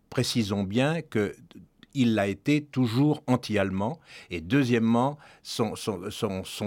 précisons 0.08 0.64
bien 0.64 1.00
que 1.00 1.34
il 1.94 2.14
l'a 2.14 2.26
été 2.26 2.64
toujours 2.64 3.22
anti-allemand. 3.26 3.98
Et 4.30 4.40
deuxièmement, 4.40 5.18
son, 5.42 5.74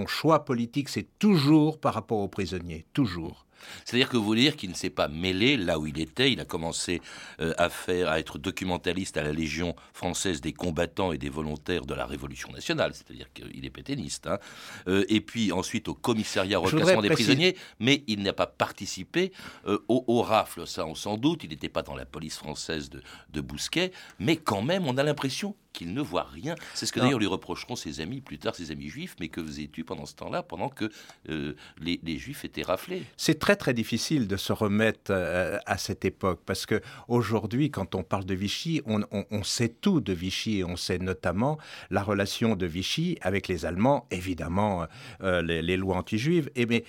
choix 0.08 0.46
politique, 0.46 0.90
c'est 0.90 1.08
toujours 1.20 1.80
par 1.80 1.94
rapport 1.94 2.20
aux 2.20 2.28
prisonniers, 2.28 2.86
toujours. 2.94 3.46
C'est-à-dire 3.84 4.10
que 4.10 4.18
vous 4.18 4.24
voulez 4.24 4.42
dire 4.42 4.56
qu'il 4.56 4.70
ne 4.70 4.76
s'est 4.76 4.90
pas 4.90 5.08
mêlé 5.08 5.58
là 5.58 5.80
où 5.80 5.88
il 5.88 6.00
était. 6.00 6.32
Il 6.32 6.40
a 6.40 6.46
commencé 6.46 7.02
euh, 7.40 7.54
à 7.58 7.70
faire, 7.70 8.10
à 8.10 8.20
être 8.20 8.38
documentaliste 8.38 9.18
à 9.18 9.24
la 9.24 9.32
Légion 9.32 9.76
française 9.94 10.42
des 10.42 10.54
combattants 10.54 11.12
et 11.12 11.18
des 11.18 11.30
volontaires 11.30 11.86
de 11.86 11.94
la 11.94 12.06
Révolution 12.06 12.52
nationale. 12.52 12.94
C'est-à-dire 12.94 13.32
qu'il 13.34 13.66
est 13.66 13.70
pétainiste. 13.70 14.28
Hein. 14.28 14.40
Euh, 14.88 15.06
et 15.10 15.22
puis 15.22 15.52
ensuite 15.52 15.88
au 15.88 15.94
commissariat 15.94 16.60
au 16.60 16.64
reclassement 16.64 17.02
des 17.02 17.10
prisonniers. 17.10 17.56
Mais 17.80 18.04
il 18.08 18.24
n'a 18.24 18.34
pas 18.34 18.48
participé 18.48 19.32
euh, 19.68 19.80
au, 19.88 20.22
rafle. 20.22 20.68
Ça, 20.68 20.86
on 20.86 20.96
s'en 20.96 21.18
doute. 21.18 21.44
Il 21.44 21.50
n'était 21.50 21.70
pas 21.70 21.82
dans 21.82 21.96
la 21.96 22.06
police 22.06 22.38
française 22.38 22.90
de, 22.90 23.02
de 23.32 23.42
Bousquet. 23.42 23.92
Mais 24.20 24.38
quand 24.38 24.62
même, 24.62 24.88
on 24.88 24.98
a 24.98 25.04
l'impression 25.04 25.56
qu'il 25.76 25.94
ne 25.94 26.02
voit 26.02 26.24
rien. 26.24 26.56
C'est 26.74 26.86
ce 26.86 26.94
que 26.94 27.00
d'ailleurs 27.00 27.20
lui 27.20 27.28
reprocheront 27.28 27.76
ses 27.76 28.00
amis 28.00 28.22
plus 28.22 28.38
tard, 28.38 28.56
ses 28.56 28.72
amis 28.72 28.90
juifs. 28.90 29.16
Mais 29.20 29.28
que 29.28 29.44
faisais-tu 29.44 29.84
pendant 29.84 30.06
ce 30.06 30.16
temps-là, 30.16 30.42
pendant 30.42 30.70
que 30.70 30.90
euh, 31.30 31.54
les, 31.80 32.18
juifs 32.18 32.46
étaient 32.46 32.64
raflés? 32.64 33.04
C'est 33.18 33.40
très 33.40 33.56
très 33.56 33.74
difficile 33.74 34.28
de 34.28 34.38
se 34.38 34.54
remettre 34.54 35.12
euh, 35.12 35.58
à 35.66 35.78
cette 35.78 36.06
époque 36.06 36.42
parce 36.46 36.66
que 36.66 36.82
aujourd'hui, 37.08 37.70
quand 37.70 37.96
on 37.96 38.04
parle 38.04 38.26
de 38.26 38.34
Vichy, 38.34 38.82
on, 38.86 39.44
sait 39.44 39.70
tout 39.70 40.02
de 40.02 40.14
Vichy 40.14 40.60
et 40.60 40.64
on 40.64 40.78
sait 40.78 40.98
notamment 40.98 41.58
la 41.92 42.02
relation 42.02 42.56
de 42.56 42.66
Vichy 42.66 43.18
avec 43.22 43.48
les 43.48 43.66
Allemands, 43.66 44.08
évidemment 44.12 44.88
euh, 45.22 45.42
les, 45.42 45.62
les, 45.62 45.78
lois 45.78 45.98
anti-juives. 45.98 46.50
Et 46.56 46.66
mais 46.66 46.84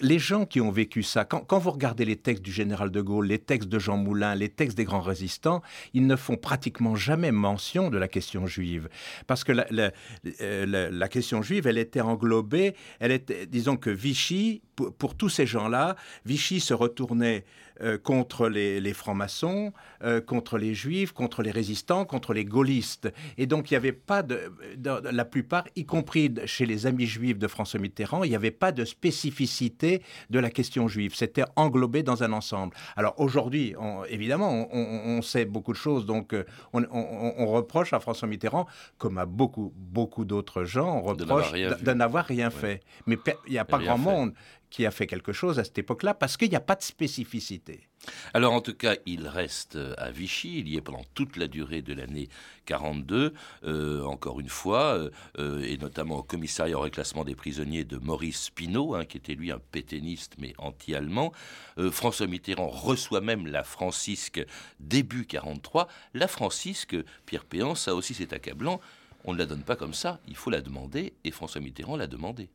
les 0.00 0.18
gens 0.18 0.44
qui 0.44 0.60
ont 0.60 0.70
vécu 0.70 1.02
ça, 1.02 1.24
quand, 1.24 1.58
vous 1.58 1.70
regardez 1.70 2.04
les 2.04 2.16
textes 2.16 2.42
du 2.42 2.52
général 2.52 2.90
de 2.90 3.00
Gaulle, 3.00 3.26
les 3.26 3.38
textes 3.38 3.68
de 3.68 3.78
Jean 3.78 3.96
Moulin, 3.96 4.34
les 4.34 4.48
textes 4.48 4.76
des 4.76 4.84
grands 4.84 5.00
résistants, 5.00 5.62
ils 5.94 6.06
ne 6.06 6.16
font 6.16 6.36
pratiquement 6.36 6.96
jamais 6.96 7.32
mention 7.32 7.90
de 7.90 7.98
la 7.98 8.08
question 8.08 8.46
juive. 8.46 8.88
Parce 9.26 9.44
que 9.44 9.52
la, 9.52 9.92
euh, 10.40 11.06
question 11.08 11.42
juive, 11.42 11.66
elle 11.66 11.78
était 11.78 12.00
englobée, 12.00 12.74
elle 13.00 13.12
était, 13.12 13.46
disons 13.46 13.76
que 13.76 13.90
Vichy, 13.90 14.62
pour 14.98 15.14
tous 15.14 15.30
ces 15.30 15.46
gens-là, 15.46 15.96
Vichy 16.26 16.60
se 16.60 16.74
retournait 16.74 17.44
euh, 17.82 17.98
contre 17.98 18.48
les, 18.48 18.92
francs-maçons, 18.94 19.72
euh, 20.02 20.20
contre 20.20 20.56
les 20.56 20.74
juifs, 20.74 21.12
contre 21.12 21.42
les 21.42 21.50
résistants, 21.50 22.04
contre 22.04 22.32
les 22.32 22.44
gaullistes. 22.44 23.12
Et 23.36 23.46
donc 23.46 23.70
il 23.70 23.74
n'y 23.74 23.78
avait 23.78 23.92
pas 23.92 24.22
de, 24.22 24.50
la 24.82 25.24
plupart, 25.24 25.64
y 25.76 25.84
compris 25.84 26.32
chez 26.46 26.64
les 26.64 26.86
amis 26.86 27.06
juifs 27.06 27.38
de 27.38 27.46
François 27.46 27.78
Mitterrand, 27.78 28.24
il 28.24 28.30
n'y 28.30 28.36
avait 28.36 28.50
pas 28.50 28.72
de 28.72 28.84
spécificité 28.84 30.02
de 30.30 30.38
la 30.38 30.50
question 30.50 30.88
juive. 30.88 31.14
C'était 31.14 31.44
englobé 31.56 32.02
dans 32.02 32.22
un 32.22 32.32
ensemble. 32.32 32.74
Alors 32.96 33.14
aujourd'hui, 33.18 33.74
évidemment, 34.08 34.68
on, 34.72 35.20
sait 35.22 35.44
beaucoup 35.44 35.72
de 35.72 35.78
choses, 35.78 36.06
donc 36.06 36.32
euh, 36.32 36.44
on, 36.72 37.46
reproche 37.46 37.92
à 37.92 38.00
François 38.00 38.28
Mitterrand, 38.28 38.66
comme 38.98 39.18
à 39.18 39.26
beaucoup, 39.26 39.72
beaucoup 39.76 40.24
d'autres 40.24 40.64
gens, 40.64 40.98
on 40.98 41.02
reproche 41.02 41.52
de 41.52 41.92
n'avoir 41.92 42.24
rien, 42.24 42.50
fait. 42.50 42.80
Mais 43.06 43.18
il 43.46 43.52
n'y 43.52 43.58
a 43.58 43.64
pas 43.64 43.78
grand 43.78 43.98
monde 43.98 44.32
qui 44.70 44.86
a 44.86 44.90
fait 44.90 45.06
quelque 45.06 45.32
chose 45.32 45.58
à 45.58 45.64
cette 45.64 45.78
époque-là, 45.78 46.14
parce 46.14 46.36
qu'il 46.36 46.50
n'y 46.50 46.56
a 46.56 46.60
pas 46.60 46.74
de 46.74 46.82
spécificité. 46.82 47.88
Alors 48.34 48.52
en 48.52 48.60
tout 48.60 48.74
cas, 48.74 48.96
il 49.06 49.26
reste 49.26 49.78
à 49.98 50.10
Vichy, 50.10 50.60
il 50.60 50.68
y 50.68 50.76
est 50.76 50.80
pendant 50.80 51.04
toute 51.14 51.36
la 51.36 51.48
durée 51.48 51.82
de 51.82 51.92
l'année 51.92 52.28
42, 52.66 53.34
euh, 53.64 54.04
encore 54.04 54.40
une 54.40 54.48
fois, 54.48 55.08
euh, 55.38 55.62
et 55.62 55.76
notamment 55.78 56.18
au 56.18 56.22
commissariat 56.22 56.76
au 56.76 56.82
reclassement 56.82 57.24
des 57.24 57.34
prisonniers 57.34 57.84
de 57.84 57.96
Maurice 57.96 58.50
Pinault, 58.50 58.94
hein, 58.94 59.04
qui 59.04 59.16
était 59.16 59.34
lui 59.34 59.50
un 59.50 59.58
pétainiste 59.58 60.34
mais 60.38 60.54
anti-allemand. 60.58 61.32
Euh, 61.78 61.90
François 61.90 62.26
Mitterrand 62.26 62.68
reçoit 62.68 63.20
même 63.20 63.46
la 63.46 63.64
Francisque 63.64 64.44
début 64.80 65.26
43. 65.26 65.88
La 66.14 66.28
Francisque, 66.28 66.96
Pierre 67.24 67.44
Péan, 67.44 67.74
ça 67.74 67.94
aussi 67.94 68.14
c'est 68.14 68.32
accablant, 68.32 68.80
on 69.24 69.32
ne 69.32 69.38
la 69.38 69.46
donne 69.46 69.62
pas 69.62 69.76
comme 69.76 69.94
ça, 69.94 70.20
il 70.28 70.36
faut 70.36 70.50
la 70.50 70.60
demander, 70.60 71.14
et 71.24 71.30
François 71.30 71.60
Mitterrand 71.60 71.96
l'a 71.96 72.06
demandé. 72.06 72.48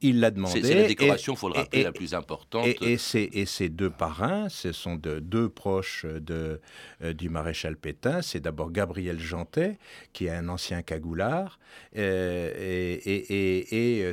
Il 0.00 0.20
l'a 0.20 0.30
demandé. 0.30 0.62
C'est 0.62 0.74
la 0.74 0.86
décoration, 0.86 1.32
il 1.34 1.36
faut 1.36 1.48
le 1.48 1.54
rappeler, 1.54 1.82
la 1.82 1.90
plus 1.90 2.14
importante. 2.14 2.66
Et, 2.66 2.92
et, 2.92 3.46
ces 3.46 3.68
deux 3.68 3.90
parrains, 3.90 4.48
ce 4.48 4.70
sont 4.70 4.94
de, 4.94 5.18
deux 5.18 5.48
proches 5.48 6.06
de, 6.06 6.60
euh, 7.02 7.12
du 7.12 7.28
maréchal 7.28 7.76
Pétain. 7.76 8.22
C'est 8.22 8.38
d'abord 8.38 8.70
Gabriel 8.70 9.18
Jantet, 9.18 9.78
qui 10.12 10.26
est 10.26 10.30
un 10.30 10.48
ancien 10.48 10.82
cagoulard, 10.82 11.58
euh, 11.96 12.96
et, 13.04 14.02
euh, 14.04 14.12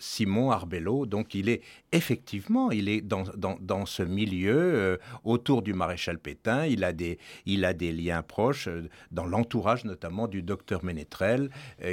Simon 0.00 0.50
Arbello. 0.50 1.06
Donc 1.06 1.36
il 1.36 1.48
est 1.48 1.62
effectivement, 1.92 2.72
il 2.72 2.88
est 2.88 3.00
dans, 3.00 3.22
dans, 3.36 3.56
dans 3.60 3.86
ce 3.86 4.02
milieu 4.02 4.98
autour 5.22 5.62
du 5.62 5.72
maréchal 5.72 6.18
Pétain. 6.18 6.66
Il 6.66 6.82
a 6.82 6.92
des, 6.92 7.18
il 7.46 7.64
a 7.64 7.74
des 7.74 7.92
liens 7.92 8.22
proches 8.22 8.68
dans 9.12 9.26
l'entourage 9.26 9.84
notamment 9.84 10.26
du 10.26 10.42
docteur 10.42 10.84
Ménétrel, 10.84 11.50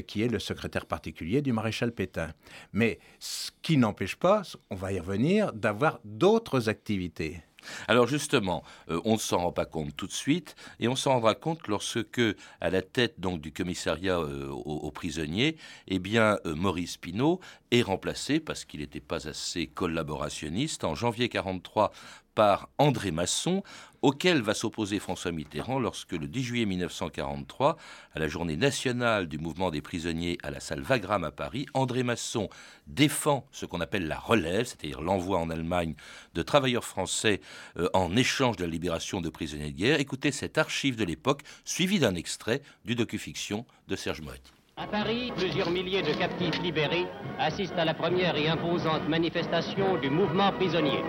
qui 0.07 0.23
est 0.23 0.29
le 0.29 0.39
secrétaire 0.39 0.85
particulier 0.87 1.41
du 1.41 1.53
maréchal 1.53 1.91
Pétain. 1.91 2.29
Mais 2.73 2.97
ce 3.19 3.51
qui 3.61 3.77
n'empêche 3.77 4.15
pas, 4.15 4.41
on 4.69 4.75
va 4.75 4.93
y 4.93 4.99
revenir, 4.99 5.53
d'avoir 5.53 5.99
d'autres 6.03 6.69
activités. 6.69 7.43
Alors 7.87 8.07
justement, 8.07 8.63
euh, 8.89 9.01
on 9.05 9.13
ne 9.13 9.19
s'en 9.19 9.39
rend 9.39 9.51
pas 9.51 9.65
compte 9.65 9.95
tout 9.95 10.07
de 10.07 10.13
suite, 10.13 10.55
et 10.79 10.87
on 10.87 10.95
s'en 10.95 11.11
rendra 11.11 11.35
compte 11.35 11.67
lorsque, 11.67 12.21
à 12.61 12.69
la 12.69 12.81
tête 12.81 13.19
donc 13.19 13.41
du 13.41 13.51
commissariat 13.51 14.19
euh, 14.19 14.47
aux, 14.49 14.91
prisonniers, 14.91 15.57
eh 15.87 16.01
euh, 16.15 16.37
Maurice 16.45 16.97
Pinault 16.97 17.39
est 17.71 17.81
remplacé 17.81 18.39
parce 18.39 18.65
qu'il 18.65 18.79
n'était 18.79 18.99
pas 18.99 19.27
assez 19.27 19.67
collaborationniste 19.67 20.83
en 20.83 20.95
janvier 20.95 21.29
43 21.29 21.91
par 22.35 22.69
André 22.77 23.11
Masson, 23.11 23.63
auquel 24.01 24.41
va 24.41 24.53
s'opposer 24.53 24.99
François 24.99 25.31
Mitterrand 25.31 25.79
lorsque 25.79 26.13
le 26.13 26.27
10 26.27 26.43
juillet 26.43 26.65
1943, 26.65 27.77
à 28.13 28.19
la 28.19 28.27
journée 28.27 28.57
nationale 28.57 29.27
du 29.27 29.37
mouvement 29.37 29.71
des 29.71 29.81
prisonniers 29.81 30.37
à 30.43 30.51
la 30.51 30.59
salle 30.59 30.81
Wagram 30.81 31.23
à 31.23 31.31
Paris, 31.31 31.65
André 31.73 32.03
Masson 32.03 32.49
défend 32.87 33.45
ce 33.51 33.65
qu'on 33.65 33.81
appelle 33.81 34.07
la 34.07 34.19
relève, 34.19 34.65
c'est-à-dire 34.65 35.01
l'envoi 35.01 35.37
en 35.37 35.49
Allemagne 35.49 35.95
de 36.33 36.41
travailleurs 36.41 36.85
français 36.85 37.41
euh, 37.77 37.89
en 37.93 38.15
échange 38.15 38.57
de 38.57 38.63
la 38.63 38.69
libération 38.69 39.21
de 39.21 39.29
prisonniers 39.29 39.71
de 39.71 39.77
guerre. 39.77 39.99
Écoutez 39.99 40.31
cette 40.31 40.57
archive 40.57 40.95
de 40.95 41.03
l'époque, 41.03 41.41
suivie 41.65 41.99
d'un 41.99 42.15
extrait 42.15 42.61
du 42.85 42.95
docu-fiction 42.95 43.65
de 43.87 43.95
Serge 43.95 44.21
Moretti. 44.21 44.51
À 44.77 44.87
Paris, 44.87 45.33
plusieurs 45.35 45.69
milliers 45.69 46.01
de 46.01 46.13
captifs 46.13 46.61
libérés 46.61 47.05
assistent 47.37 47.77
à 47.77 47.83
la 47.83 47.93
première 47.93 48.37
et 48.37 48.47
imposante 48.47 49.09
manifestation 49.09 49.97
du 49.97 50.09
mouvement 50.09 50.53
prisonnier. 50.53 51.01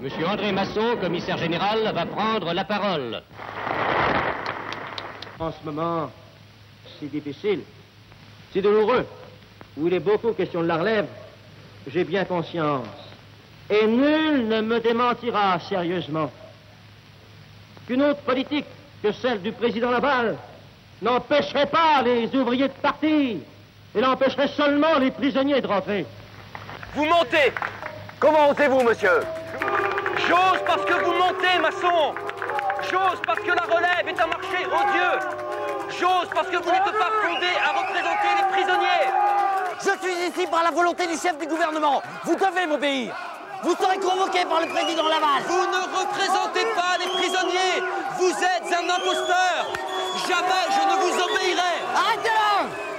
Monsieur 0.00 0.26
André 0.26 0.52
Masson, 0.52 0.96
commissaire 1.00 1.38
général, 1.38 1.90
va 1.94 2.04
prendre 2.04 2.52
la 2.52 2.64
parole. 2.64 3.22
En 5.38 5.50
ce 5.50 5.56
moment, 5.64 6.10
c'est 7.00 7.10
difficile, 7.10 7.60
c'est 8.52 8.60
douloureux, 8.60 9.06
où 9.76 9.86
il 9.86 9.94
est 9.94 10.00
beaucoup 10.00 10.32
question 10.32 10.60
de 10.62 10.66
la 10.66 10.76
relève, 10.76 11.06
j'ai 11.86 12.04
bien 12.04 12.24
conscience. 12.26 12.86
Et 13.70 13.86
nul 13.86 14.46
ne 14.46 14.60
me 14.60 14.80
démentira 14.80 15.58
sérieusement 15.60 16.30
qu'une 17.86 18.02
autre 18.02 18.20
politique 18.20 18.66
que 19.02 19.12
celle 19.12 19.40
du 19.40 19.52
président 19.52 19.90
Laval 19.90 20.36
n'empêcherait 21.00 21.66
pas 21.66 22.02
les 22.02 22.34
ouvriers 22.34 22.68
de 22.68 22.74
partir 22.82 23.36
et 23.94 24.00
n'empêcherait 24.00 24.48
seulement 24.48 24.98
les 24.98 25.10
prisonniers 25.10 25.60
de 25.60 25.66
rentrer. 25.66 26.04
Vous 26.94 27.04
montez 27.06 27.52
Comment 28.18 28.50
osez-vous, 28.50 28.82
monsieur? 28.82 29.20
J'ose 30.28 30.60
parce 30.66 30.84
que 30.84 31.04
vous 31.04 31.12
montez, 31.12 31.58
maçon 31.60 32.14
J'ose 32.90 33.20
parce 33.26 33.40
que 33.40 33.52
la 33.52 33.62
relève 33.62 34.06
est 34.08 34.20
un 34.20 34.26
marché 34.26 34.66
odieux 34.66 35.18
J'ose 35.98 36.28
parce 36.34 36.48
que 36.48 36.56
vous 36.56 36.70
n'êtes 36.70 36.84
pas 36.84 37.10
fondé 37.22 37.48
à 37.64 37.78
représenter 37.78 38.30
les 38.38 38.46
prisonniers 38.52 39.06
Je 39.80 40.06
suis 40.06 40.28
ici 40.28 40.46
par 40.50 40.62
la 40.64 40.70
volonté 40.70 41.06
du 41.06 41.16
chef 41.16 41.38
du 41.38 41.46
gouvernement 41.46 42.02
Vous 42.24 42.34
devez 42.34 42.66
m'obéir 42.66 43.14
Vous 43.62 43.74
serez 43.76 43.98
convoqué 43.98 44.44
par 44.44 44.60
le 44.60 44.68
président 44.68 45.08
Laval. 45.08 45.42
Vous 45.46 45.66
ne 45.66 45.82
représentez 45.98 46.66
pas 46.74 46.98
les 46.98 47.08
prisonniers. 47.08 47.82
Vous 48.18 48.30
êtes 48.30 48.72
un 48.72 48.88
imposteur. 48.88 49.66
Jamais 50.28 50.66
je 50.70 50.82
ne 50.88 50.96
vous 51.00 51.22
obéirai. 51.22 51.74
Arrêtez-le 51.94 52.95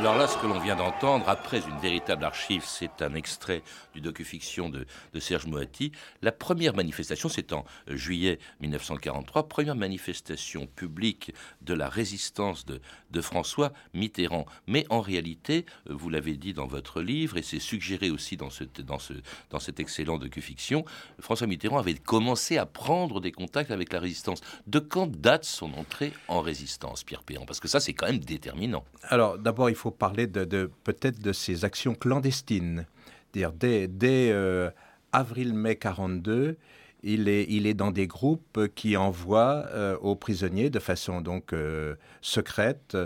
Alors 0.00 0.16
là, 0.16 0.26
ce 0.26 0.38
que 0.38 0.46
l'on 0.46 0.58
vient 0.58 0.76
d'entendre, 0.76 1.28
après 1.28 1.58
une 1.58 1.78
véritable 1.78 2.24
archive, 2.24 2.64
c'est 2.64 3.02
un 3.02 3.12
extrait 3.12 3.62
du 3.92 4.00
docu-fiction 4.00 4.70
de, 4.70 4.86
Serge 5.20 5.44
Moati. 5.44 5.92
La 6.22 6.32
première 6.32 6.74
manifestation, 6.74 7.28
c'est 7.28 7.52
en 7.52 7.66
euh, 7.90 7.96
juillet 7.98 8.38
1943, 8.62 9.46
première 9.46 9.76
manifestation 9.76 10.66
publique 10.66 11.34
de 11.60 11.74
la 11.74 11.90
résistance 11.90 12.64
de, 12.64 12.80
François 13.20 13.74
Mitterrand. 13.92 14.46
Mais 14.66 14.86
en 14.88 15.02
réalité, 15.02 15.66
euh, 15.90 15.92
vous 15.94 16.08
l'avez 16.08 16.38
dit 16.38 16.54
dans 16.54 16.66
votre 16.66 17.02
livre, 17.02 17.36
et 17.36 17.42
c'est 17.42 17.58
suggéré 17.58 18.08
aussi 18.08 18.38
dans, 18.38 18.48
ce, 18.48 18.64
dans, 18.64 18.98
ce, 18.98 19.12
cet 19.58 19.80
excellent 19.80 20.16
docu-fiction, 20.16 20.82
François 21.18 21.46
Mitterrand 21.46 21.76
avait 21.78 21.92
commencé 21.92 22.56
à 22.56 22.64
prendre 22.64 23.20
des 23.20 23.32
contacts 23.32 23.70
avec 23.70 23.92
la 23.92 24.00
résistance. 24.00 24.40
De 24.66 24.78
quand 24.78 25.14
date 25.14 25.44
son 25.44 25.74
entrée 25.74 26.14
en 26.26 26.40
résistance, 26.40 27.04
Pierre 27.04 27.22
Péan 27.22 27.44
Parce 27.44 27.60
que 27.60 27.68
ça, 27.68 27.80
c'est 27.80 27.92
quand 27.92 28.06
même 28.06 28.20
déterminant. 28.20 28.82
Alors, 29.02 29.36
d'abord, 29.36 29.68
il 29.68 29.76
faut 29.76 29.89
parler 29.90 30.26
de, 30.26 30.70
peut-être 30.84 31.20
de 31.20 31.32
ces 31.32 31.64
actions 31.64 31.94
clandestines. 31.94 32.86
Dès, 33.32 33.88
euh, 34.02 34.70
avril-mai 35.12 35.76
42, 35.76 36.56
il 37.02 37.28
est, 37.28 37.46
il 37.48 37.66
est 37.66 37.74
dans 37.74 37.90
des 37.90 38.06
groupes 38.06 38.68
qui 38.74 38.96
envoient 38.96 39.66
euh, 39.70 39.96
aux 39.98 40.16
prisonniers 40.16 40.68
de 40.68 40.78
façon 40.78 41.20
donc 41.20 41.52
euh, 41.52 41.94
secrète, 42.20 42.96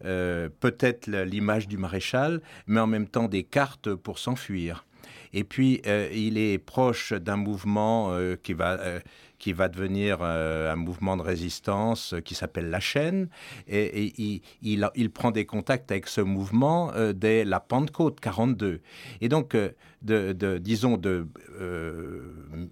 peut-être 0.00 1.06
l'image 1.06 1.66
du 1.66 1.78
maréchal, 1.78 2.42
mais 2.66 2.80
en 2.80 2.86
même 2.86 3.08
temps 3.08 3.28
des 3.28 3.44
cartes 3.44 3.94
pour 3.94 4.18
s'enfuir. 4.18 4.84
Et 5.32 5.44
puis, 5.44 5.80
il 6.12 6.36
est 6.36 6.58
proche 6.58 7.12
d'un 7.14 7.36
mouvement 7.36 8.14
qui 8.42 8.52
va 8.52 9.00
qui 9.44 9.52
va 9.52 9.68
devenir 9.68 10.20
euh, 10.22 10.72
un 10.72 10.76
mouvement 10.76 11.18
de 11.18 11.22
résistance 11.22 12.14
euh, 12.14 12.20
qui 12.20 12.34
s'appelle 12.34 12.70
La 12.70 12.80
Chaîne. 12.80 13.28
Et, 13.68 14.40
il, 14.62 15.10
prend 15.10 15.32
des 15.32 15.44
contacts 15.44 15.92
avec 15.92 16.06
ce 16.06 16.22
mouvement 16.22 16.90
euh, 16.94 17.12
dès 17.12 17.44
la 17.44 17.60
Pentecôte 17.60 18.20
42. 18.20 18.80
Et 19.20 19.28
donc, 19.28 19.54
de, 20.00 20.32
disons, 20.56 20.96
de 20.96 21.26
euh, 21.60 22.22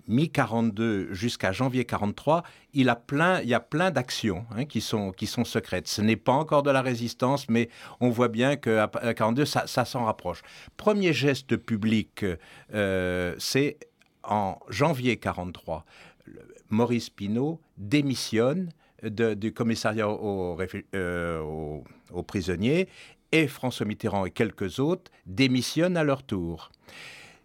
mi-42 0.09 1.13
jusqu'à 1.13 1.53
janvier 1.53 1.85
43, 1.85 2.43
il, 2.73 2.89
a 2.89 2.97
plein, 2.97 3.43
il 3.43 3.51
y 3.51 3.55
a 3.55 3.61
plein 3.61 3.91
d'actions 3.91 4.47
hein, 4.57 4.65
qui, 4.65 4.81
sont, 4.81 5.13
qui 5.13 5.27
sont 5.27 5.45
secrètes. 5.45 5.89
Ce 5.89 6.01
n'est 6.01 6.17
pas 6.17 6.33
encore 6.33 6.63
de 6.63 6.71
la 6.71 6.81
résistance, 6.81 7.51
mais 7.51 7.69
on 8.01 8.09
voit 8.09 8.29
bien 8.29 8.57
qu'à 8.57 8.89
42, 8.89 9.45
ça, 9.45 9.67
ça 9.67 9.85
s'en 9.85 10.07
rapproche. 10.07 10.41
Premier 10.79 11.13
geste 11.13 11.55
public, 11.59 12.25
c'est 13.39 13.77
en 14.25 14.59
janvier 14.69 15.17
43. 15.17 15.85
Maurice 16.73 17.11
Pinault 17.11 17.61
démissionne 17.77 18.71
du 19.03 19.53
commissariat 19.53 20.09
aux, 20.09 20.57
euh, 20.95 21.81
prisonniers 22.27 22.89
et 23.33 23.47
François 23.47 23.87
Mitterrand 23.87 24.27
et 24.27 24.31
quelques 24.31 24.79
autres 24.79 25.11
démissionnent 25.27 25.97
à 25.97 26.05
leur 26.05 26.23
tour. 26.23 26.71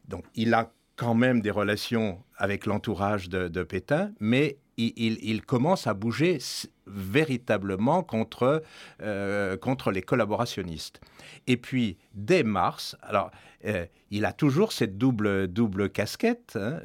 Donc 0.07 0.23
il 0.35 0.53
a 0.53 0.71
quand 0.95 1.13
même 1.13 1.41
des 1.41 1.51
relations 1.51 2.23
avec 2.37 2.65
l'entourage 2.65 3.29
de, 3.29 3.63
Pétain, 3.63 4.11
mais 4.19 4.57
il, 4.77 5.41
commence 5.45 5.87
à 5.87 5.93
bouger 5.93 6.39
véritablement 6.85 8.03
contre, 8.03 8.63
euh, 9.01 9.57
contre 9.57 9.91
les 9.91 10.01
collaborationnistes. 10.01 10.99
Et 11.45 11.57
puis, 11.57 11.97
dès 12.13 12.43
mars, 12.43 12.95
alors, 13.01 13.31
euh, 13.65 13.85
il 14.11 14.25
a 14.25 14.33
toujours 14.33 14.71
cette 14.71 14.97
double, 14.97 15.47
double 15.47 15.89
casquette, 15.89 16.55
hein, 16.55 16.79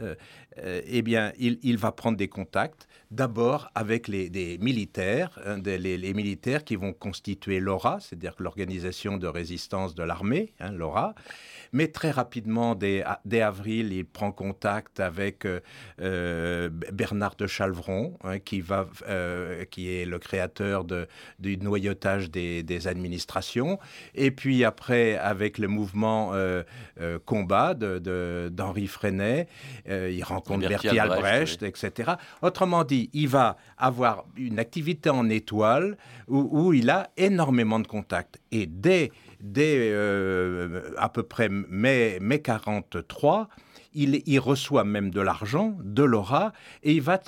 eh 0.56 1.02
bien, 1.02 1.32
il, 1.38 1.58
il, 1.62 1.78
va 1.78 1.92
prendre 1.92 2.16
des 2.16 2.28
contacts, 2.28 2.86
d'abord 3.12 3.70
avec 3.74 4.08
les, 4.08 4.30
des 4.30 4.58
militaires, 4.58 5.38
hein, 5.44 5.58
des, 5.58 5.76
les, 5.76 5.98
les, 5.98 6.14
militaires 6.14 6.64
qui 6.64 6.76
vont 6.76 6.94
constituer 6.94 7.60
l'ORA, 7.60 8.00
c'est-à-dire 8.00 8.34
l'organisation 8.38 9.18
de 9.18 9.26
résistance 9.26 9.94
de 9.94 10.02
l'armée, 10.02 10.54
hein, 10.60 10.72
l'ORA, 10.72 11.14
mais 11.72 11.88
très 11.88 12.10
rapidement, 12.10 12.74
dès, 12.74 13.04
dès, 13.24 13.40
avril, 13.40 13.92
il 13.92 14.04
prend 14.04 14.30
contact 14.30 15.00
avec 15.00 15.46
euh, 16.00 16.70
Bernard 16.92 17.36
de 17.36 17.46
Chalvron, 17.46 18.18
hein, 18.24 18.38
qui, 18.38 18.60
va, 18.60 18.88
euh, 19.08 19.64
qui 19.66 19.94
est 19.94 20.04
le 20.04 20.18
créateur 20.18 20.84
de, 20.84 21.06
du 21.38 21.56
noyautage 21.56 22.30
des, 22.30 22.62
des, 22.62 22.88
administrations, 22.88 23.78
et 24.14 24.30
puis 24.30 24.64
après, 24.64 25.16
avec 25.16 25.58
le 25.58 25.68
mouvement 25.68 26.34
euh, 26.34 26.62
euh 27.00 27.18
combat 27.24 27.74
d'Henri 27.74 28.82
de, 28.82 28.86
Freinet, 28.86 29.48
euh, 29.88 30.10
il 30.10 30.22
rencontre 30.24 30.68
Bertie 30.68 30.98
Albrecht, 30.98 31.24
Albrecht 31.24 31.62
oui. 31.62 31.68
etc. 31.68 32.12
Autrement 32.42 32.84
dit, 32.84 33.01
il 33.12 33.28
va 33.28 33.56
avoir 33.78 34.24
une 34.36 34.58
activité 34.58 35.10
en 35.10 35.28
étoile 35.28 35.96
où, 36.28 36.72
il 36.72 36.90
a 36.90 37.10
énormément 37.16 37.80
de 37.80 37.86
contacts. 37.86 38.40
Et 38.50 38.66
dès 38.66 39.10
dès 39.40 39.90
euh, 39.92 40.92
à 40.96 41.08
peu 41.08 41.22
près 41.22 41.48
mai, 41.48 42.18
mai 42.20 42.40
43, 42.40 43.48
il, 43.94 44.22
il, 44.26 44.38
reçoit 44.38 44.84
même 44.84 45.10
de 45.10 45.20
l'argent 45.20 45.76
de 45.82 46.02
Laura 46.02 46.52
et 46.82 46.92
il 46.92 47.02
va, 47.02 47.20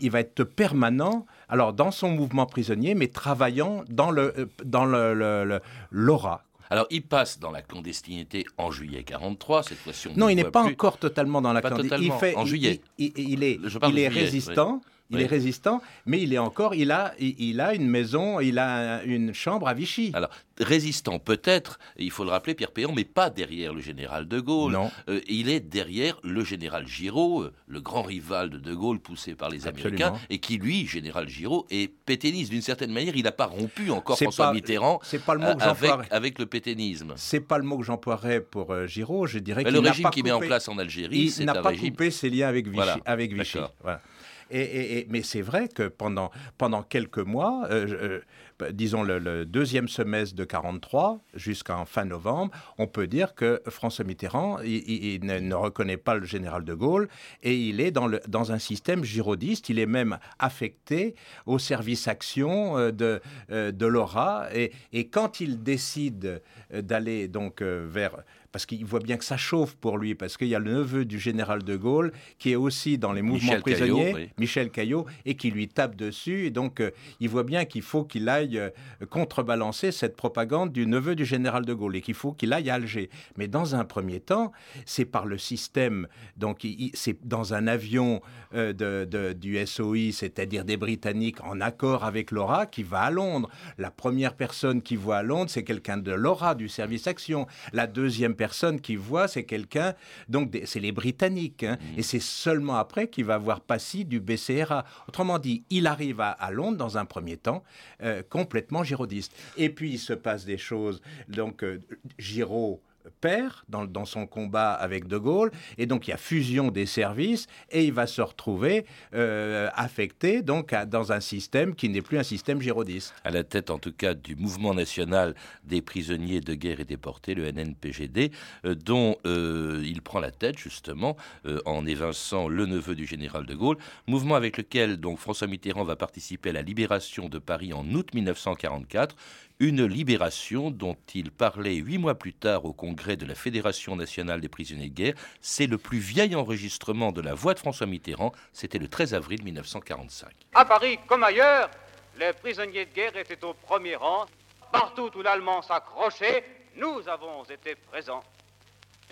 il 0.00 0.10
va, 0.10 0.20
être 0.20 0.44
permanent 0.44 1.26
alors 1.48 1.72
dans 1.72 1.90
son 1.90 2.10
mouvement 2.10 2.46
prisonnier 2.46 2.94
mais 2.94 3.08
travaillant 3.08 3.84
dans 3.90 4.10
le 4.10 4.48
dans 4.64 4.86
le, 4.86 5.12
le, 5.12 5.44
le 5.44 5.60
Laura 5.90 6.44
alors, 6.74 6.88
il 6.90 7.02
passe 7.02 7.38
dans 7.38 7.52
la 7.52 7.62
clandestinité 7.62 8.44
en 8.58 8.72
juillet 8.72 9.04
43. 9.04 9.62
Cette 9.62 9.78
fois-ci, 9.78 10.08
non, 10.16 10.28
il 10.28 10.34
n'est 10.34 10.42
pas 10.42 10.64
plus. 10.64 10.72
encore 10.72 10.98
totalement 10.98 11.40
dans 11.40 11.52
la 11.52 11.62
clandestinité. 11.62 12.04
Il 12.04 12.12
fait, 12.18 12.34
en 12.34 12.44
juillet. 12.44 12.80
Il, 12.98 13.06
est, 13.06 13.12
il 13.16 13.44
est 13.44 13.60
juillet, 13.68 14.08
résistant. 14.08 14.80
Oui. 14.82 14.90
Il 15.10 15.18
oui. 15.18 15.22
est 15.24 15.26
résistant, 15.26 15.82
mais 16.06 16.22
il 16.22 16.32
est 16.32 16.38
encore, 16.38 16.74
il 16.74 16.90
a, 16.90 17.12
il 17.18 17.60
a 17.60 17.74
une 17.74 17.86
maison, 17.86 18.40
il 18.40 18.58
a 18.58 19.02
une 19.04 19.34
chambre 19.34 19.68
à 19.68 19.74
Vichy. 19.74 20.10
Alors, 20.14 20.30
résistant 20.58 21.18
peut-être, 21.18 21.78
il 21.98 22.10
faut 22.10 22.24
le 22.24 22.30
rappeler, 22.30 22.54
Pierre 22.54 22.70
Péan, 22.70 22.92
mais 22.96 23.04
pas 23.04 23.28
derrière 23.28 23.74
le 23.74 23.80
général 23.80 24.26
de 24.26 24.40
Gaulle. 24.40 24.72
Non. 24.72 24.90
Euh, 25.08 25.20
il 25.28 25.50
est 25.50 25.60
derrière 25.60 26.18
le 26.22 26.42
général 26.42 26.88
Giraud, 26.88 27.42
euh, 27.42 27.52
le 27.66 27.80
grand 27.80 28.02
rival 28.02 28.50
de 28.50 28.64
de 28.64 28.74
Gaulle 28.74 28.98
poussé 28.98 29.34
par 29.34 29.50
les 29.50 29.66
Absolument. 29.66 30.06
Américains, 30.06 30.26
et 30.30 30.38
qui, 30.38 30.56
lui, 30.56 30.86
général 30.86 31.28
Giraud, 31.28 31.66
est 31.70 31.92
pétainiste. 32.06 32.50
D'une 32.50 32.62
certaine 32.62 32.90
manière, 32.90 33.14
il 33.14 33.24
n'a 33.24 33.32
pas 33.32 33.46
rompu 33.46 33.90
encore 33.90 34.16
François 34.18 34.46
pas, 34.46 34.52
Mitterrand 34.54 35.00
pas 35.26 35.34
le 35.34 35.40
mot 35.40 35.54
que 35.54 35.62
avec, 35.62 35.90
avec 36.10 36.38
le 36.38 36.46
pétainisme. 36.46 37.12
C'est 37.16 37.40
pas 37.40 37.58
le 37.58 37.64
mot 37.64 37.76
que 37.76 37.84
j'emploierais 37.84 38.40
pour 38.40 38.72
euh, 38.72 38.86
Giraud, 38.86 39.26
je 39.26 39.38
dirais 39.38 39.64
qu'il 39.64 39.72
Le 39.74 39.80
régime 39.80 40.08
qu'il 40.10 40.24
met 40.24 40.32
en 40.32 40.40
place 40.40 40.66
en 40.68 40.78
Algérie, 40.78 41.24
régime... 41.24 41.34
Il 41.40 41.44
n'a 41.46 41.60
pas 41.60 41.74
coupé 41.74 42.10
ses 42.10 42.30
liens 42.30 42.48
avec 42.48 42.64
Vichy. 42.66 42.76
Voilà. 42.76 42.98
Avec 43.04 43.34
Vichy. 43.34 43.58
Voilà. 43.82 44.00
Mais 44.50 45.22
c'est 45.22 45.42
vrai 45.42 45.68
que 45.68 45.88
pendant, 45.88 46.30
pendant 46.58 46.82
quelques 46.82 47.18
mois, 47.18 47.66
euh, 47.70 48.20
euh, 48.62 48.72
disons 48.72 49.02
le, 49.02 49.44
deuxième 49.44 49.88
semestre 49.88 50.36
de 50.36 50.44
43 50.44 51.20
jusqu'en 51.34 51.84
fin 51.84 52.04
novembre, 52.04 52.52
on 52.78 52.86
peut 52.86 53.06
dire 53.06 53.34
que 53.34 53.62
François 53.68 54.04
Mitterrand 54.04 54.58
il, 54.62 55.24
ne, 55.24 55.54
reconnaît 55.54 55.96
pas 55.96 56.14
le 56.14 56.24
général 56.24 56.64
de 56.64 56.74
Gaulle 56.74 57.08
et 57.42 57.56
il 57.56 57.80
est 57.80 57.90
dans, 57.90 58.06
le, 58.06 58.20
dans 58.28 58.52
un 58.52 58.58
système 58.58 59.04
girodiste. 59.04 59.68
Il 59.68 59.78
est 59.78 59.86
même 59.86 60.18
affecté 60.38 61.14
au 61.46 61.58
service 61.58 62.08
action 62.08 62.78
euh, 62.78 62.92
de, 62.92 63.20
de 63.48 63.86
l'ORA 63.86 64.48
et, 64.54 64.72
et, 64.92 65.08
quand 65.08 65.40
il 65.40 65.62
décide 65.62 66.42
d'aller 66.72 67.28
donc 67.28 67.62
vers 67.62 68.16
parce 68.54 68.66
qu'il 68.66 68.84
voit 68.84 69.00
bien 69.00 69.16
que 69.16 69.24
ça 69.24 69.36
chauffe 69.36 69.74
pour 69.74 69.98
lui, 69.98 70.14
parce 70.14 70.36
qu'il 70.36 70.46
y 70.46 70.54
a 70.54 70.60
le 70.60 70.72
neveu 70.72 71.04
du 71.04 71.18
général 71.18 71.64
de 71.64 71.76
Gaulle 71.76 72.12
qui 72.38 72.52
est 72.52 72.54
aussi 72.54 72.98
dans 72.98 73.12
les 73.12 73.20
mouvements 73.20 73.54
Michel 73.54 73.62
prisonniers, 73.62 74.12
Caillot, 74.12 74.16
oui. 74.16 74.30
Michel 74.38 74.70
Caillot, 74.70 75.06
et 75.26 75.34
qui 75.34 75.50
lui 75.50 75.66
tape 75.66 75.96
dessus. 75.96 76.46
Et 76.46 76.50
donc, 76.52 76.78
euh, 76.78 76.92
il 77.18 77.28
voit 77.28 77.42
bien 77.42 77.64
qu'il 77.64 77.82
faut 77.82 78.04
qu'il 78.04 78.28
aille 78.28 78.60
euh, 78.60 78.70
contrebalancer 79.10 79.90
cette 79.90 80.14
propagande 80.14 80.70
du 80.70 80.86
neveu 80.86 81.16
du 81.16 81.24
général 81.24 81.64
de 81.64 81.74
Gaulle 81.74 81.96
et 81.96 82.00
qu'il 82.00 82.14
faut 82.14 82.30
qu'il 82.30 82.52
aille 82.52 82.70
à 82.70 82.74
Alger. 82.74 83.10
Mais 83.36 83.48
dans 83.48 83.74
un 83.74 83.84
premier 83.84 84.20
temps, 84.20 84.52
c'est 84.86 85.04
par 85.04 85.26
le 85.26 85.36
système, 85.36 86.06
donc 86.36 86.64
c'est 86.92 87.26
dans 87.26 87.54
un 87.54 87.66
avion 87.66 88.22
euh, 88.54 88.72
de, 88.72 89.04
de, 89.04 89.32
du 89.32 89.66
SOI, 89.66 90.12
c'est-à-dire 90.12 90.64
des 90.64 90.76
Britanniques 90.76 91.42
en 91.42 91.60
accord 91.60 92.04
avec 92.04 92.30
l'ORA, 92.30 92.66
qui 92.66 92.84
va 92.84 93.00
à 93.00 93.10
Londres. 93.10 93.50
La 93.78 93.90
première 93.90 94.34
personne 94.34 94.80
qui 94.80 94.94
voit 94.94 95.16
à 95.16 95.22
Londres, 95.24 95.50
c'est 95.50 95.64
quelqu'un 95.64 95.96
de 95.96 96.12
l'ORA, 96.12 96.54
du 96.54 96.68
service 96.68 97.08
action. 97.08 97.48
La 97.72 97.88
deuxième 97.88 98.36
personne 98.36 98.43
qui 98.80 98.96
voit, 98.96 99.28
c'est 99.28 99.44
quelqu'un, 99.44 99.94
donc 100.28 100.56
c'est 100.64 100.80
les 100.80 100.92
Britanniques. 100.92 101.64
Hein, 101.64 101.78
mmh. 101.80 101.98
Et 101.98 102.02
c'est 102.02 102.20
seulement 102.20 102.76
après 102.76 103.08
qu'il 103.08 103.24
va 103.24 103.38
voir 103.38 103.60
Passy 103.60 104.04
du 104.04 104.20
BCRA. 104.20 104.84
Autrement 105.08 105.38
dit, 105.38 105.64
il 105.70 105.86
arrive 105.86 106.20
à, 106.20 106.30
à 106.30 106.50
Londres 106.50 106.76
dans 106.76 106.98
un 106.98 107.04
premier 107.04 107.36
temps, 107.36 107.62
euh, 108.02 108.22
complètement 108.28 108.84
girodiste. 108.84 109.34
Et 109.56 109.70
puis 109.70 109.92
il 109.92 109.98
se 109.98 110.12
passe 110.12 110.44
des 110.44 110.58
choses. 110.58 111.00
Donc 111.28 111.62
euh, 111.62 111.80
Giraud 112.18 112.80
père 113.20 113.64
dans, 113.68 114.04
son 114.04 114.26
combat 114.26 114.72
avec 114.72 115.06
De 115.06 115.18
Gaulle, 115.18 115.50
et 115.78 115.86
donc 115.86 116.06
il 116.06 116.10
y 116.10 116.14
a 116.14 116.18
fusion 116.18 116.70
des 116.70 116.86
services, 116.86 117.46
et 117.70 117.84
il 117.84 117.92
va 117.92 118.06
se 118.06 118.22
retrouver 118.22 118.84
euh, 119.14 119.68
affecté 119.74 120.42
donc 120.42 120.74
dans 120.86 121.12
un 121.12 121.20
système 121.20 121.74
qui 121.74 121.88
n'est 121.88 122.02
plus 122.02 122.18
un 122.18 122.22
système 122.22 122.60
girodiste. 122.60 123.14
À 123.24 123.30
la 123.30 123.44
tête 123.44 123.70
en 123.70 123.78
tout 123.78 123.92
cas 123.92 124.14
du 124.14 124.36
mouvement 124.36 124.74
national 124.74 125.34
des 125.64 125.82
prisonniers 125.82 126.40
de 126.40 126.54
guerre 126.54 126.80
et 126.80 126.84
déportés, 126.84 127.34
le 127.34 127.50
NNPGD, 127.50 128.30
euh, 128.64 128.74
dont 128.74 129.16
euh, 129.26 129.82
il 129.84 130.02
prend 130.02 130.20
la 130.20 130.30
tête 130.30 130.58
justement 130.58 131.16
en 131.64 131.86
évinçant 131.86 132.48
le 132.48 132.66
neveu 132.66 132.94
du 132.94 133.06
général 133.06 133.46
de 133.46 133.54
Gaulle, 133.54 133.76
mouvement 134.06 134.34
avec 134.34 134.56
lequel 134.56 134.96
donc 134.96 135.18
François 135.18 135.46
Mitterrand 135.46 135.84
va 135.84 135.96
participer 135.96 136.50
à 136.50 136.52
la 136.52 136.62
libération 136.62 137.28
de 137.28 137.38
Paris 137.38 137.72
en 137.72 137.86
août 137.94 138.12
1944, 138.14 139.16
une 139.60 139.86
libération 139.86 140.70
dont 140.70 140.96
il 141.14 141.30
parlait 141.30 141.76
huit 141.76 141.98
mois 141.98 142.16
plus 142.16 142.34
tard 142.34 142.64
au 142.64 142.72
congrès 142.72 143.16
de 143.16 143.24
la 143.24 143.34
Fédération 143.34 143.96
nationale 143.96 144.40
des 144.40 144.48
prisonniers 144.48 144.88
de 144.88 144.94
guerre. 144.94 145.14
C'est 145.40 145.66
le 145.66 145.78
plus 145.78 145.98
vieil 145.98 146.34
enregistrement 146.34 147.12
de 147.12 147.20
la 147.20 147.34
voix 147.34 147.54
de 147.54 147.60
François 147.60 147.86
Mitterrand. 147.86 148.32
C'était 148.52 148.78
le 148.78 148.88
13 148.88 149.14
avril 149.14 149.42
1945. 149.44 150.30
À 150.54 150.64
Paris 150.64 150.98
comme 151.06 151.22
ailleurs, 151.22 151.70
les 152.18 152.32
prisonniers 152.32 152.86
de 152.86 152.92
guerre 152.92 153.16
étaient 153.16 153.44
au 153.44 153.54
premier 153.54 153.96
rang. 153.96 154.26
Partout 154.72 155.10
où 155.16 155.22
l'Allemand 155.22 155.62
s'accrochait, 155.62 156.44
nous 156.76 157.08
avons 157.08 157.44
été 157.44 157.76
présents. 157.76 158.24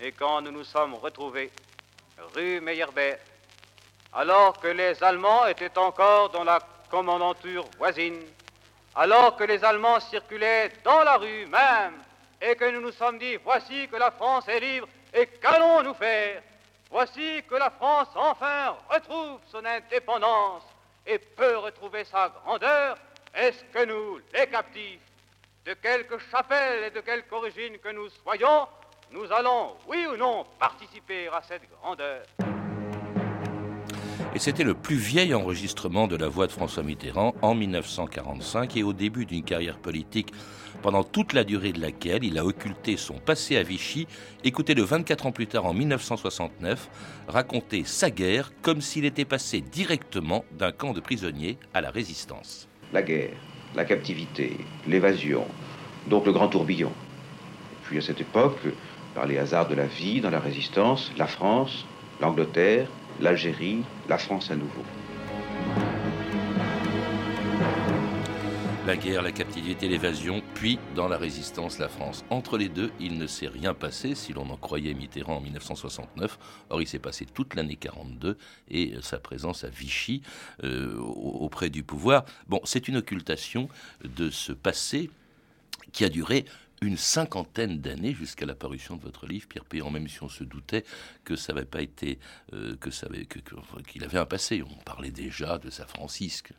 Et 0.01 0.11
quand 0.11 0.41
nous 0.41 0.51
nous 0.51 0.65
sommes 0.65 0.95
retrouvés 0.95 1.51
rue 2.35 2.59
Meyerbeer, 2.59 3.15
alors 4.11 4.59
que 4.59 4.67
les 4.67 5.01
Allemands 5.03 5.47
étaient 5.47 5.77
encore 5.77 6.29
dans 6.31 6.43
la 6.43 6.59
commandanture 6.89 7.65
voisine, 7.77 8.19
alors 8.95 9.35
que 9.35 9.43
les 9.43 9.63
Allemands 9.63 9.99
circulaient 9.99 10.71
dans 10.83 11.03
la 11.03 11.15
rue 11.17 11.45
même, 11.47 12.01
et 12.41 12.55
que 12.55 12.69
nous 12.71 12.81
nous 12.81 12.91
sommes 12.91 13.17
dit, 13.17 13.37
voici 13.37 13.87
que 13.87 13.95
la 13.95 14.11
France 14.11 14.47
est 14.47 14.59
libre, 14.59 14.87
et 15.13 15.27
qu'allons-nous 15.27 15.93
faire? 15.93 16.41
Voici 16.91 17.41
que 17.49 17.55
la 17.55 17.71
France 17.71 18.09
enfin 18.15 18.75
retrouve 18.89 19.39
son 19.51 19.65
indépendance 19.65 20.63
et 21.07 21.17
peut 21.17 21.57
retrouver 21.57 22.03
sa 22.05 22.29
grandeur. 22.29 22.97
Est-ce 23.33 23.63
que 23.65 23.85
nous, 23.85 24.19
les 24.33 24.47
captifs, 24.47 24.99
de 25.65 25.73
quelque 25.73 26.19
chapelle 26.29 26.83
et 26.83 26.91
de 26.91 26.99
quelque 26.99 27.31
origine 27.33 27.79
que 27.79 27.89
nous 27.89 28.09
soyons, 28.23 28.67
nous 29.11 29.31
allons, 29.31 29.75
oui 29.87 30.05
ou 30.05 30.17
non, 30.17 30.45
participer 30.59 31.29
à 31.29 31.41
cette 31.41 31.67
grandeur? 31.81 32.21
Et 34.35 34.39
c'était 34.39 34.63
le 34.63 34.73
plus 34.73 34.95
vieil 34.95 35.33
enregistrement 35.33 36.07
de 36.07 36.15
la 36.15 36.27
voix 36.27 36.47
de 36.47 36.51
François 36.51 36.81
Mitterrand 36.81 37.35
en 37.41 37.53
1945 37.53 38.75
et 38.77 38.83
au 38.83 38.91
début 38.91 39.25
d'une 39.25 39.43
carrière 39.43 39.77
politique 39.77 40.33
pendant 40.81 41.03
toute 41.03 41.33
la 41.33 41.43
durée 41.43 41.71
de 41.71 41.79
laquelle 41.79 42.23
il 42.23 42.37
a 42.39 42.45
occulté 42.45 42.97
son 42.97 43.13
passé 43.13 43.57
à 43.57 43.63
Vichy, 43.63 44.07
écoutez 44.43 44.73
le 44.73 44.81
24 44.81 45.27
ans 45.27 45.31
plus 45.31 45.47
tard 45.47 45.65
en 45.65 45.73
1969, 45.73 46.89
raconter 47.27 47.83
sa 47.85 48.09
guerre 48.09 48.51
comme 48.61 48.81
s'il 48.81 49.05
était 49.05 49.23
passé 49.23 49.61
directement 49.61 50.43
d'un 50.57 50.71
camp 50.71 50.93
de 50.93 50.99
prisonniers 50.99 51.57
à 51.73 51.81
la 51.81 51.91
résistance. 51.91 52.67
La 52.91 53.03
guerre, 53.03 53.37
la 53.75 53.85
captivité, 53.85 54.57
l'évasion, 54.87 55.45
donc 56.07 56.25
le 56.25 56.33
grand 56.33 56.47
tourbillon. 56.47 56.91
puis 57.83 57.99
à 57.99 58.01
cette 58.01 58.19
époque, 58.19 58.59
par 59.13 59.27
les 59.27 59.37
hasards 59.37 59.67
de 59.67 59.75
la 59.75 59.85
vie 59.85 60.21
dans 60.21 60.31
la 60.31 60.39
résistance, 60.39 61.11
la 61.17 61.27
France, 61.27 61.85
l'Angleterre, 62.19 62.87
l'Algérie, 63.19 63.83
la 64.09 64.17
France 64.17 64.51
à 64.51 64.55
nouveau. 64.55 64.83
La 68.85 68.97
guerre, 68.97 69.21
la 69.21 69.31
captivité, 69.31 69.87
l'évasion, 69.87 70.43
puis 70.55 70.77
dans 70.93 71.07
la 71.07 71.17
résistance, 71.17 71.79
la 71.79 71.87
France. 71.87 72.25
Entre 72.29 72.57
les 72.57 72.67
deux, 72.67 72.91
il 72.99 73.17
ne 73.17 73.27
s'est 73.27 73.47
rien 73.47 73.73
passé, 73.73 74.13
si 74.13 74.33
l'on 74.33 74.49
en 74.49 74.57
croyait 74.57 74.93
Mitterrand 74.93 75.37
en 75.37 75.41
1969. 75.41 76.37
Or, 76.69 76.81
il 76.81 76.87
s'est 76.87 76.99
passé 76.99 77.25
toute 77.25 77.55
l'année 77.55 77.77
42 77.77 78.37
et 78.69 78.95
sa 79.01 79.19
présence 79.19 79.63
à 79.63 79.69
Vichy 79.69 80.21
euh, 80.65 80.97
auprès 80.99 81.69
du 81.69 81.81
pouvoir. 81.83 82.25
Bon, 82.49 82.59
c'est 82.65 82.89
une 82.89 82.97
occultation 82.97 83.69
de 84.03 84.29
ce 84.29 84.51
passé 84.51 85.09
qui 85.93 86.03
a 86.03 86.09
duré 86.09 86.43
une 86.83 86.97
cinquantaine 86.97 87.79
d'années 87.79 88.13
jusqu'à 88.13 88.45
la 88.45 88.55
parution 88.55 88.95
de 88.95 89.01
votre 89.01 89.25
livre, 89.25 89.47
Pierre 89.47 89.65
Péan, 89.65 89.89
même 89.89 90.07
si 90.07 90.21
on 90.21 90.29
se 90.29 90.43
doutait 90.43 90.83
que 91.23 91.35
ça 91.35 91.53
n'avait 91.53 91.65
pas 91.65 91.81
été, 91.81 92.19
euh, 92.53 92.75
que 92.75 92.89
qu'il 93.87 94.03
avait 94.03 94.17
un 94.17 94.25
passé. 94.25 94.63
On 94.63 94.83
parlait 94.83 95.11
déjà 95.11 95.57
de 95.57 95.69
sa 95.69 95.85
Francisque. 95.85 96.53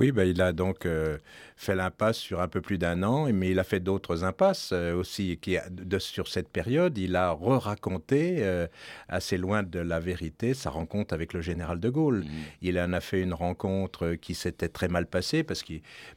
Oui, 0.00 0.10
ben, 0.10 0.28
il 0.28 0.42
a 0.42 0.52
donc 0.52 0.86
euh, 0.86 1.18
fait 1.56 1.76
l'impasse 1.76 2.18
sur 2.18 2.40
un 2.40 2.48
peu 2.48 2.60
plus 2.60 2.78
d'un 2.78 3.04
an, 3.04 3.32
mais 3.32 3.50
il 3.50 3.60
a 3.60 3.64
fait 3.64 3.78
d'autres 3.78 4.24
impasses 4.24 4.70
euh, 4.72 4.92
aussi 4.94 5.38
qui, 5.40 5.56
de, 5.70 5.98
sur 6.00 6.26
cette 6.26 6.48
période. 6.48 6.98
Il 6.98 7.14
a 7.14 7.30
re-raconté, 7.30 8.38
euh, 8.40 8.66
assez 9.08 9.38
loin 9.38 9.62
de 9.62 9.78
la 9.78 10.00
vérité, 10.00 10.52
sa 10.52 10.70
rencontre 10.70 11.14
avec 11.14 11.32
le 11.32 11.40
général 11.42 11.78
de 11.78 11.88
Gaulle. 11.90 12.24
Mmh. 12.24 12.30
Il 12.62 12.80
en 12.80 12.92
a 12.92 13.00
fait 13.00 13.22
une 13.22 13.34
rencontre 13.34 14.14
qui 14.14 14.34
s'était 14.34 14.68
très 14.68 14.88
mal 14.88 15.06
passée 15.06 15.44
parce, 15.44 15.62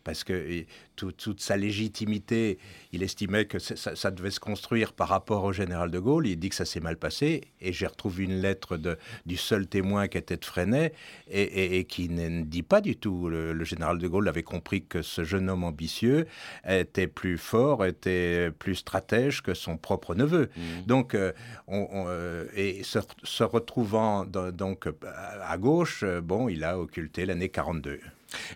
parce 0.04 0.24
que 0.24 0.66
toute 0.96 1.42
sa 1.42 1.56
légitimité, 1.56 2.58
il 2.92 3.04
estimait 3.04 3.46
que 3.46 3.60
ça, 3.60 4.12
devait 4.12 4.32
se 4.32 4.40
construire 4.40 4.94
par 4.94 5.10
rapport 5.10 5.44
au 5.44 5.54
général 5.54 5.92
de 5.92 6.00
Gaulle. 6.00 6.26
Il 6.26 6.38
dit 6.38 6.50
que 6.50 6.56
ça 6.56 6.66
s'est 6.66 6.80
mal 6.80 6.98
passé. 6.98 7.42
Et 7.62 7.74
j'ai 7.74 7.86
retrouvé 7.86 8.24
une 8.24 8.42
lettre 8.42 8.78
de, 8.78 8.98
du 9.28 9.38
seul 9.38 9.68
témoin 9.68 10.08
qui 10.08 10.18
était 10.18 10.38
de 10.38 10.46
Freinet 10.46 10.94
et, 11.30 11.86
qui 11.86 12.10
ne 12.10 12.44
dit 12.44 12.64
pas 12.64 12.82
du 12.82 12.96
tout. 12.96 13.30
Le, 13.30 13.54
le 13.54 13.67
général 13.68 14.00
de 14.00 14.08
Gaulle 14.08 14.28
avait 14.28 14.44
compris 14.44 14.84
que 14.86 15.02
ce 15.02 15.24
jeune 15.24 15.50
homme 15.50 15.64
ambitieux 15.64 16.26
était 16.68 17.08
plus 17.08 17.38
fort, 17.38 17.86
était 17.86 18.52
plus 18.58 18.76
stratège 18.76 19.42
que 19.42 19.54
son 19.54 19.78
propre 19.78 20.16
neveu. 20.16 20.50
Mmh. 20.56 20.62
Donc, 20.86 21.14
euh, 21.14 21.34
on, 21.68 22.06
euh, 22.08 22.48
et 22.56 22.84
se, 22.84 23.44
retrouvant 23.44 24.26
donc 24.26 24.88
à 25.14 25.58
gauche, 25.58 26.02
euh, 26.04 26.22
bon, 26.22 26.50
il 26.50 26.64
a 26.64 26.80
occulté 26.80 27.26
l'année 27.26 27.50
42. 27.50 28.00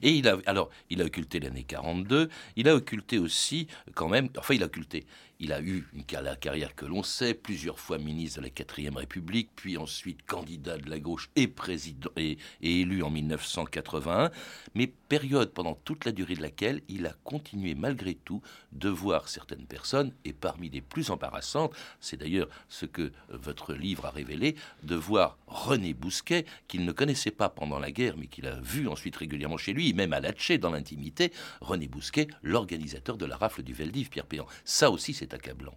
Et 0.02 0.12
il 0.12 0.28
a, 0.28 0.38
alors, 0.46 0.70
il 0.90 1.02
a 1.02 1.06
occulté 1.06 1.40
l'année 1.40 1.64
42, 1.64 2.30
il 2.56 2.68
a 2.68 2.76
occulté 2.76 3.20
aussi, 3.20 3.68
quand 3.96 4.10
même, 4.10 4.28
enfin, 4.38 4.54
il 4.54 4.64
a 4.64 4.66
occulté, 4.66 5.06
il 5.42 5.52
a 5.54 5.60
eu 5.60 5.88
une 5.94 6.04
carrière 6.04 6.76
que 6.76 6.86
l'on 6.86 7.02
sait, 7.02 7.34
plusieurs 7.34 7.80
fois 7.80 7.98
ministre 7.98 8.40
de 8.40 8.46
la 8.46 8.52
4 8.52 8.96
République, 8.96 9.50
puis 9.56 9.76
ensuite 9.76 10.24
candidat 10.24 10.78
de 10.78 10.88
la 10.88 11.00
gauche 11.00 11.32
et, 11.36 11.48
président, 11.48 12.12
et, 12.16 12.38
élu 12.62 13.02
en 13.02 13.10
1981, 13.10 14.30
mais 14.76 14.86
période 14.86 15.52
pendant 15.52 15.74
toute 15.74 16.06
la 16.06 16.12
durée 16.12 16.36
de 16.36 16.44
laquelle 16.44 16.82
il 16.88 17.08
a 17.08 17.16
continué 17.24 17.74
malgré 17.74 18.14
tout 18.14 18.42
de 18.72 18.88
voir 18.88 19.30
certaines 19.30 19.66
personnes, 19.66 20.14
et 20.26 20.32
parmi 20.32 20.70
les 20.70 20.80
plus 20.80 21.10
embarrassantes, 21.10 21.74
c'est 22.00 22.18
d'ailleurs 22.18 22.48
ce 22.70 22.86
que 22.86 23.12
votre 23.30 23.74
livre 23.74 24.06
a 24.06 24.12
révélé, 24.12 24.56
de 24.84 24.96
voir 24.96 25.40
René 25.48 25.96
Bousquet, 25.96 26.46
qu'il 26.68 26.86
ne 26.86 26.92
connaissait 26.92 27.32
pas 27.32 27.50
pendant 27.50 27.80
la 27.80 27.92
guerre, 27.92 28.16
mais 28.16 28.28
qu'il 28.28 28.46
a 28.46 28.60
vu 28.62 28.88
ensuite 28.88 29.16
régulièrement 29.16 29.58
chez 29.58 29.74
lui, 29.74 29.92
même 29.94 30.14
à 30.14 30.20
Latché, 30.20 30.60
dans 30.60 30.70
l'intimité, 30.70 31.34
René 31.62 31.88
Bousquet, 31.88 32.28
l'organisateur 32.44 33.18
de 33.18 33.26
la 33.26 33.38
rafle 33.38 33.64
du 33.64 33.74
Veldiv, 33.74 34.10
Pierre 34.10 34.28
Péan. 34.28 34.46
Ça 34.66 34.92
aussi, 34.92 35.16
c'est 35.16 35.31
accablant. 35.34 35.76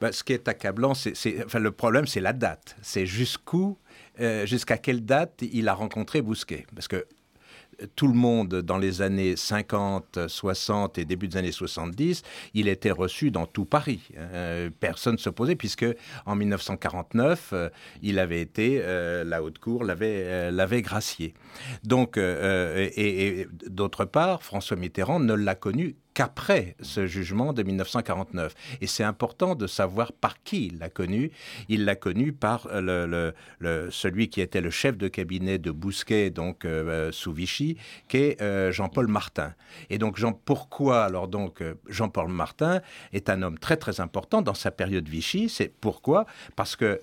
Ben, 0.00 0.12
ce 0.12 0.22
qui 0.22 0.32
est 0.32 0.46
accablant, 0.48 0.94
c'est, 0.94 1.44
enfin, 1.44 1.58
le 1.58 1.72
problème, 1.72 2.06
c'est 2.06 2.20
la 2.20 2.32
date. 2.32 2.76
C'est 2.82 3.06
jusqu'où, 3.06 3.78
euh, 4.20 4.46
jusqu'à 4.46 4.78
quelle 4.78 5.04
date 5.04 5.42
il 5.42 5.68
a 5.68 5.74
rencontré 5.74 6.22
Bousquet? 6.22 6.66
Parce 6.74 6.86
que 6.86 7.04
tout 7.94 8.08
le 8.08 8.14
monde 8.14 8.56
dans 8.56 8.78
les 8.78 9.02
années 9.02 9.36
50, 9.36 10.26
60 10.26 10.98
et 10.98 11.04
début 11.04 11.28
des 11.28 11.36
années 11.36 11.52
70, 11.52 12.22
il 12.54 12.66
était 12.66 12.90
reçu 12.90 13.30
dans 13.30 13.46
tout 13.46 13.64
Paris. 13.64 14.00
Euh, 14.16 14.68
personne 14.80 15.14
ne 15.14 15.18
s'opposait 15.18 15.54
puisque 15.54 15.86
en 16.26 16.34
1949, 16.34 17.50
euh, 17.52 17.68
il 18.02 18.18
avait 18.18 18.40
été, 18.40 18.80
la 19.24 19.42
haute 19.42 19.58
cour 19.58 19.84
l'avait, 19.84 20.50
l'avait 20.50 20.82
gracié. 20.82 21.34
Donc, 21.84 22.18
et 22.18 23.46
d'autre 23.66 24.04
part, 24.04 24.42
François 24.42 24.76
Mitterrand 24.76 25.20
ne 25.20 25.34
l'a 25.34 25.54
connu 25.54 25.96
qu'après 26.18 26.74
ce 26.80 27.06
jugement 27.06 27.52
de 27.52 27.62
1949. 27.62 28.52
Et 28.80 28.88
c'est 28.88 29.04
important 29.04 29.54
de 29.54 29.68
savoir 29.68 30.12
par 30.12 30.42
qui 30.42 30.66
il 30.66 30.78
l'a 30.80 30.88
connu. 30.88 31.30
Il 31.68 31.84
l'a 31.84 31.94
connu 31.94 32.32
par 32.32 32.66
le, 32.72 33.32
celui 33.90 34.28
qui 34.28 34.40
était 34.40 34.60
le 34.60 34.70
chef 34.70 34.98
de 34.98 35.06
cabinet 35.06 35.58
de 35.58 35.70
Bousquet, 35.70 36.30
donc 36.30 36.64
euh, 36.64 37.12
sous 37.12 37.32
Vichy, 37.32 37.76
qui 38.08 38.16
est 38.16 38.42
euh, 38.42 38.72
Jean-Paul 38.72 39.06
Martin. 39.06 39.54
Et 39.90 39.98
donc, 39.98 40.16
Jean, 40.16 40.32
pourquoi 40.32 41.04
alors 41.04 41.28
donc 41.28 41.62
euh, 41.62 41.74
Jean-Paul 41.88 42.26
Martin 42.26 42.80
est 43.12 43.30
un 43.30 43.42
homme 43.42 43.56
très 43.56 43.76
très 43.76 44.00
important 44.00 44.42
dans 44.42 44.54
sa 44.54 44.72
période 44.72 45.08
Vichy 45.08 45.48
C'est 45.48 45.68
pourquoi? 45.68 46.26
Parce 46.56 46.74
que 46.74 47.00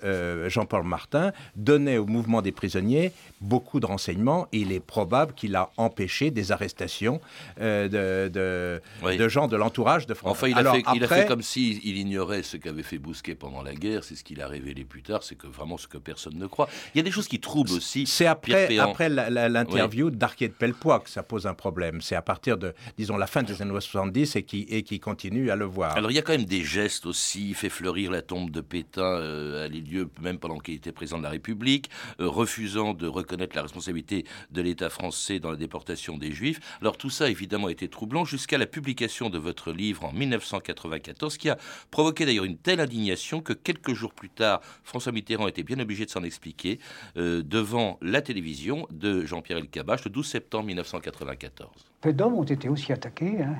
Jean-Paul 0.48 0.84
Martin 0.84 1.32
donnait 1.54 1.96
au 1.96 2.04
mouvement 2.04 2.42
des 2.42 2.52
prisonniers 2.52 3.12
beaucoup 3.40 3.80
de 3.80 3.86
renseignements. 3.86 4.46
Il 4.52 4.72
est 4.72 4.80
probable 4.80 5.32
qu'il 5.32 5.56
a 5.56 5.70
empêché 5.78 6.30
des 6.30 6.52
arrestations 6.52 7.22
de 7.58 8.82
de 9.14 9.28
gens 9.28 9.48
de 9.48 9.56
l'entourage 9.56 10.06
de 10.06 10.14
François. 10.14 10.48
Enfin, 10.48 10.60
il, 10.60 10.66
a, 10.66 10.72
fait, 10.72 10.82
il 10.94 11.04
a 11.04 11.08
fait 11.08 11.26
comme 11.26 11.42
s'il 11.42 11.84
il 11.86 11.98
ignorait 11.98 12.42
ce 12.42 12.56
qu'avait 12.56 12.82
fait 12.82 12.98
Bousquet 12.98 13.34
pendant 13.34 13.62
la 13.62 13.74
guerre. 13.74 14.04
C'est 14.04 14.16
ce 14.16 14.24
qu'il 14.24 14.40
a 14.40 14.48
révélé 14.48 14.84
plus 14.84 15.02
tard. 15.02 15.22
C'est 15.22 15.36
que 15.36 15.46
vraiment 15.46 15.76
ce 15.76 15.86
que 15.86 15.98
personne 15.98 16.38
ne 16.38 16.46
croit. 16.46 16.68
Il 16.94 16.98
y 16.98 17.00
a 17.00 17.04
des 17.04 17.10
choses 17.10 17.28
qui 17.28 17.40
troublent 17.40 17.72
aussi. 17.72 18.06
C'est 18.06 18.26
après, 18.26 18.78
après 18.78 19.08
l'interview 19.08 20.10
d'Arquier 20.10 20.48
de 20.48 20.54
Pellepoix 20.54 21.00
que 21.00 21.10
ça 21.10 21.22
pose 21.22 21.46
un 21.46 21.54
problème. 21.54 22.00
C'est 22.00 22.16
à 22.16 22.22
partir 22.22 22.58
de, 22.58 22.74
disons, 22.96 23.16
la 23.16 23.26
fin 23.26 23.42
des 23.42 23.62
années 23.62 23.72
70 23.80 24.36
et 24.36 24.42
qui, 24.42 24.66
et 24.68 24.82
qui 24.82 25.00
continue 25.00 25.50
à 25.50 25.56
le 25.56 25.64
voir. 25.64 25.96
Alors 25.96 26.10
il 26.10 26.14
y 26.14 26.18
a 26.18 26.22
quand 26.22 26.32
même 26.32 26.44
des 26.44 26.64
gestes 26.64 27.06
aussi. 27.06 27.50
Il 27.50 27.54
fait 27.54 27.68
fleurir 27.68 28.10
la 28.10 28.22
tombe 28.22 28.50
de 28.50 28.60
Pétain 28.60 29.02
euh, 29.02 29.66
à 29.66 29.68
lieu 29.68 30.08
même 30.20 30.38
pendant 30.38 30.58
qu'il 30.58 30.74
était 30.74 30.92
président 30.92 31.18
de 31.18 31.24
la 31.24 31.30
République, 31.30 31.90
euh, 32.20 32.28
refusant 32.28 32.94
de 32.94 33.06
reconnaître 33.06 33.56
la 33.56 33.62
responsabilité 33.62 34.24
de 34.50 34.62
l'État 34.62 34.90
français 34.90 35.38
dans 35.38 35.50
la 35.50 35.56
déportation 35.56 36.16
des 36.16 36.32
Juifs. 36.32 36.60
Alors 36.80 36.96
tout 36.96 37.10
ça, 37.10 37.28
évidemment, 37.30 37.68
a 37.68 37.72
été 37.72 37.88
troublant 37.88 38.24
jusqu'à 38.24 38.58
la 38.58 38.66
publication 38.66 38.95
de 38.96 39.38
votre 39.38 39.72
livre 39.72 40.04
en 40.04 40.12
1994, 40.12 41.36
qui 41.36 41.50
a 41.50 41.58
provoqué 41.90 42.24
d'ailleurs 42.24 42.44
une 42.44 42.56
telle 42.56 42.80
indignation 42.80 43.40
que 43.40 43.52
quelques 43.52 43.92
jours 43.92 44.14
plus 44.14 44.30
tard, 44.30 44.60
François 44.84 45.12
Mitterrand 45.12 45.48
était 45.48 45.62
bien 45.62 45.78
obligé 45.78 46.06
de 46.06 46.10
s'en 46.10 46.22
expliquer 46.22 46.78
euh, 47.16 47.42
devant 47.44 47.98
la 48.00 48.22
télévision 48.22 48.86
de 48.90 49.26
Jean-Pierre 49.26 49.58
Elkabbach 49.58 50.04
le 50.04 50.10
12 50.10 50.26
septembre 50.26 50.66
1994. 50.66 51.70
Peu 52.00 52.12
d'hommes 52.12 52.34
ont 52.34 52.44
été 52.44 52.68
aussi 52.68 52.92
attaqués. 52.92 53.42
Hein. 53.42 53.56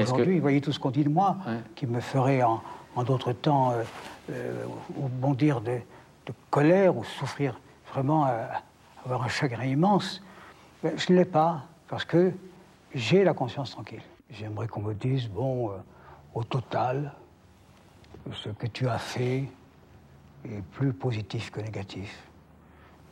Aujourd'hui, 0.00 0.36
vous 0.36 0.42
voyez 0.42 0.60
tout 0.60 0.72
ce 0.72 0.80
qu'on 0.80 0.90
dit 0.90 1.04
de 1.04 1.10
moi, 1.10 1.36
qui 1.76 1.86
me 1.86 2.00
ferait 2.00 2.42
en, 2.42 2.60
d'autres 3.04 3.32
temps 3.32 3.72
euh, 3.72 3.82
euh, 4.30 4.64
bondir 5.20 5.60
de, 5.60 5.78
de, 6.26 6.32
colère 6.50 6.96
ou 6.96 7.04
souffrir 7.04 7.60
vraiment, 7.92 8.26
avoir 9.04 9.22
un 9.22 9.28
chagrin 9.28 9.64
immense. 9.64 10.22
Ben, 10.82 10.92
je 10.96 11.12
ne 11.12 11.18
l'ai 11.18 11.24
pas, 11.24 11.66
parce 11.88 12.04
que 12.04 12.32
j'ai 12.94 13.22
la 13.22 13.34
conscience 13.34 13.70
tranquille. 13.70 14.02
J'aimerais 14.32 14.66
qu'on 14.66 14.80
me 14.80 14.94
dise, 14.94 15.28
bon, 15.28 15.70
euh, 15.70 15.76
au 16.34 16.42
total, 16.42 17.12
ce 18.32 18.48
que 18.48 18.66
tu 18.66 18.88
as 18.88 18.98
fait 18.98 19.44
est 20.46 20.62
plus 20.72 20.94
positif 20.94 21.50
que 21.50 21.60
négatif. 21.60 22.28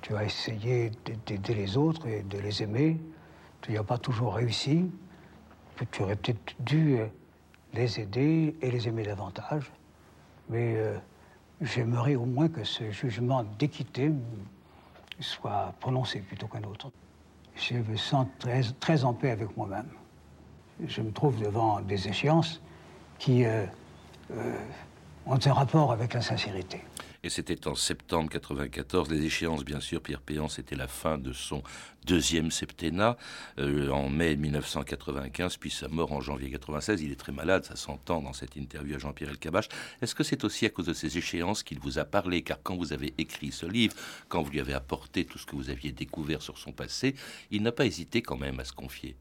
Tu 0.00 0.16
as 0.16 0.24
essayé 0.24 0.90
d'aider 1.26 1.54
les 1.54 1.76
autres 1.76 2.06
et 2.06 2.22
de 2.22 2.38
les 2.38 2.62
aimer. 2.62 2.98
Tu 3.60 3.72
n'y 3.72 3.76
as 3.76 3.84
pas 3.84 3.98
toujours 3.98 4.34
réussi. 4.34 4.90
Tu 5.90 6.02
aurais 6.02 6.16
peut-être 6.16 6.54
dû 6.60 6.98
euh, 6.98 7.06
les 7.74 8.00
aider 8.00 8.56
et 8.62 8.70
les 8.70 8.88
aimer 8.88 9.02
davantage. 9.02 9.70
Mais 10.48 10.76
euh, 10.76 10.96
j'aimerais 11.60 12.14
au 12.14 12.24
moins 12.24 12.48
que 12.48 12.64
ce 12.64 12.90
jugement 12.90 13.44
d'équité 13.58 14.10
soit 15.18 15.74
prononcé 15.80 16.20
plutôt 16.20 16.46
qu'un 16.46 16.64
autre. 16.64 16.90
Je 17.56 17.74
me 17.74 17.96
sens 17.96 18.26
très, 18.38 18.62
très 18.80 19.04
en 19.04 19.12
paix 19.12 19.30
avec 19.30 19.54
moi-même 19.54 19.88
je 20.86 21.02
me 21.02 21.12
trouve 21.12 21.40
devant 21.40 21.80
des 21.80 22.08
échéances 22.08 22.60
qui 23.18 23.44
euh, 23.44 23.66
euh, 24.32 24.54
ont 25.26 25.38
un 25.44 25.52
rapport 25.52 25.92
avec 25.92 26.14
la 26.14 26.20
sincérité. 26.20 26.80
Et 27.22 27.28
c'était 27.28 27.68
en 27.68 27.74
septembre 27.74 28.30
94. 28.30 29.10
Les 29.10 29.26
échéances, 29.26 29.62
bien 29.62 29.80
sûr, 29.80 30.00
Pierre 30.00 30.22
Péan, 30.22 30.48
c'était 30.48 30.74
la 30.74 30.88
fin 30.88 31.18
de 31.18 31.34
son 31.34 31.62
deuxième 32.06 32.50
septennat, 32.50 33.18
euh, 33.58 33.90
en 33.90 34.08
mai 34.08 34.36
1995, 34.36 35.58
puis 35.58 35.70
sa 35.70 35.88
mort 35.88 36.12
en 36.12 36.22
janvier 36.22 36.50
96. 36.50 37.02
Il 37.02 37.12
est 37.12 37.20
très 37.20 37.32
malade, 37.32 37.66
ça 37.66 37.76
s'entend 37.76 38.22
dans 38.22 38.32
cette 38.32 38.56
interview 38.56 38.96
à 38.96 38.98
Jean-Pierre 38.98 39.30
Elkabach. 39.30 39.68
Est-ce 40.00 40.14
que 40.14 40.24
c'est 40.24 40.44
aussi 40.44 40.64
à 40.64 40.70
cause 40.70 40.86
de 40.86 40.94
ces 40.94 41.18
échéances 41.18 41.62
qu'il 41.62 41.78
vous 41.78 41.98
a 41.98 42.06
parlé? 42.06 42.40
Car 42.40 42.58
quand 42.62 42.76
vous 42.76 42.94
avez 42.94 43.12
écrit 43.18 43.52
ce 43.52 43.66
livre, 43.66 43.94
quand 44.30 44.40
vous 44.40 44.50
lui 44.50 44.60
avez 44.60 44.72
apporté 44.72 45.26
tout 45.26 45.36
ce 45.36 45.44
que 45.44 45.56
vous 45.56 45.68
aviez 45.68 45.92
découvert 45.92 46.40
sur 46.40 46.56
son 46.56 46.72
passé, 46.72 47.14
il 47.50 47.62
n'a 47.62 47.72
pas 47.72 47.84
hésité 47.84 48.22
quand 48.22 48.38
même 48.38 48.58
à 48.60 48.64
se 48.64 48.72
confier. 48.72 49.14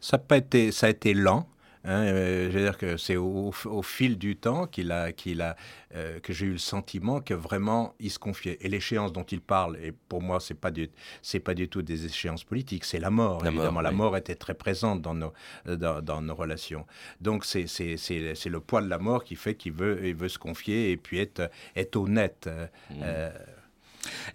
Ça 0.00 0.22
a, 0.28 0.36
été, 0.36 0.72
ça 0.72 0.86
a 0.86 0.90
été 0.90 1.14
lent. 1.14 1.48
Hein, 1.88 2.02
euh, 2.06 2.50
je 2.50 2.58
veux 2.58 2.64
dire 2.64 2.78
que 2.78 2.96
c'est 2.96 3.16
au, 3.16 3.52
fil 3.82 4.18
du 4.18 4.34
temps 4.34 4.66
qu'il 4.66 4.90
a, 4.90 5.12
qu'il 5.12 5.40
a, 5.40 5.54
euh, 5.94 6.18
que 6.18 6.32
j'ai 6.32 6.46
eu 6.46 6.52
le 6.52 6.58
sentiment 6.58 7.20
que 7.20 7.32
vraiment 7.32 7.94
il 8.00 8.10
se 8.10 8.18
confiait. 8.18 8.58
Et 8.60 8.68
l'échéance 8.68 9.12
dont 9.12 9.22
il 9.22 9.40
parle, 9.40 9.76
et 9.80 9.92
pour 9.92 10.20
moi 10.20 10.40
c'est 10.40 10.54
pas 10.54 10.72
du, 10.72 10.90
c'est 11.22 11.38
pas 11.38 11.54
du 11.54 11.68
tout 11.68 11.82
des 11.82 12.04
échéances 12.04 12.42
politiques, 12.42 12.84
c'est 12.84 12.98
la 12.98 13.10
mort. 13.10 13.44
La 13.44 13.50
évidemment, 13.50 13.72
mort, 13.72 13.82
la 13.82 13.92
mort 13.92 14.16
était 14.16 14.34
très 14.34 14.54
présente 14.54 15.00
dans 15.00 15.14
nos, 15.14 15.32
dans, 15.64 16.02
dans 16.02 16.20
nos 16.20 16.34
relations. 16.34 16.86
Donc 17.20 17.44
c'est, 17.44 17.68
c'est, 17.68 17.96
c'est, 17.96 18.34
c'est 18.34 18.50
le 18.50 18.58
poids 18.58 18.82
de 18.82 18.88
la 18.88 18.98
mort 18.98 19.22
qui 19.22 19.36
fait 19.36 19.54
qu'il 19.54 19.72
veut, 19.72 20.00
il 20.04 20.16
veut 20.16 20.28
se 20.28 20.40
confier 20.40 20.90
et 20.90 20.96
puis 20.96 21.20
être, 21.20 21.48
être 21.76 21.94
honnête. 21.94 22.50
Mmh. 22.90 23.04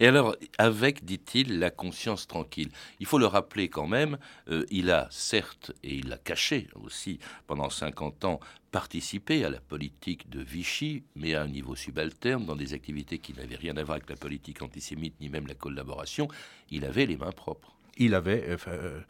Et 0.00 0.06
alors, 0.06 0.36
avec, 0.58 1.04
dit-il, 1.04 1.58
la 1.58 1.70
conscience 1.70 2.26
tranquille. 2.26 2.70
Il 3.00 3.06
faut 3.06 3.18
le 3.18 3.26
rappeler 3.26 3.68
quand 3.68 3.86
même, 3.86 4.18
euh, 4.48 4.64
il 4.70 4.90
a 4.90 5.08
certes, 5.10 5.72
et 5.82 5.94
il 5.94 6.08
l'a 6.08 6.18
caché 6.18 6.68
aussi 6.74 7.18
pendant 7.46 7.70
50 7.70 8.24
ans, 8.24 8.40
participé 8.70 9.44
à 9.44 9.50
la 9.50 9.60
politique 9.60 10.30
de 10.30 10.40
Vichy, 10.40 11.04
mais 11.14 11.34
à 11.34 11.42
un 11.42 11.48
niveau 11.48 11.76
subalterne, 11.76 12.46
dans 12.46 12.56
des 12.56 12.72
activités 12.72 13.18
qui 13.18 13.34
n'avaient 13.34 13.56
rien 13.56 13.76
à 13.76 13.82
voir 13.84 13.96
avec 13.96 14.08
la 14.08 14.16
politique 14.16 14.62
antisémite, 14.62 15.20
ni 15.20 15.28
même 15.28 15.46
la 15.46 15.54
collaboration. 15.54 16.28
Il 16.70 16.84
avait 16.84 17.06
les 17.06 17.16
mains 17.16 17.32
propres 17.32 17.76
il 17.98 18.14
avait, 18.14 18.44
euh, 18.48 18.56
euh, 18.68 19.00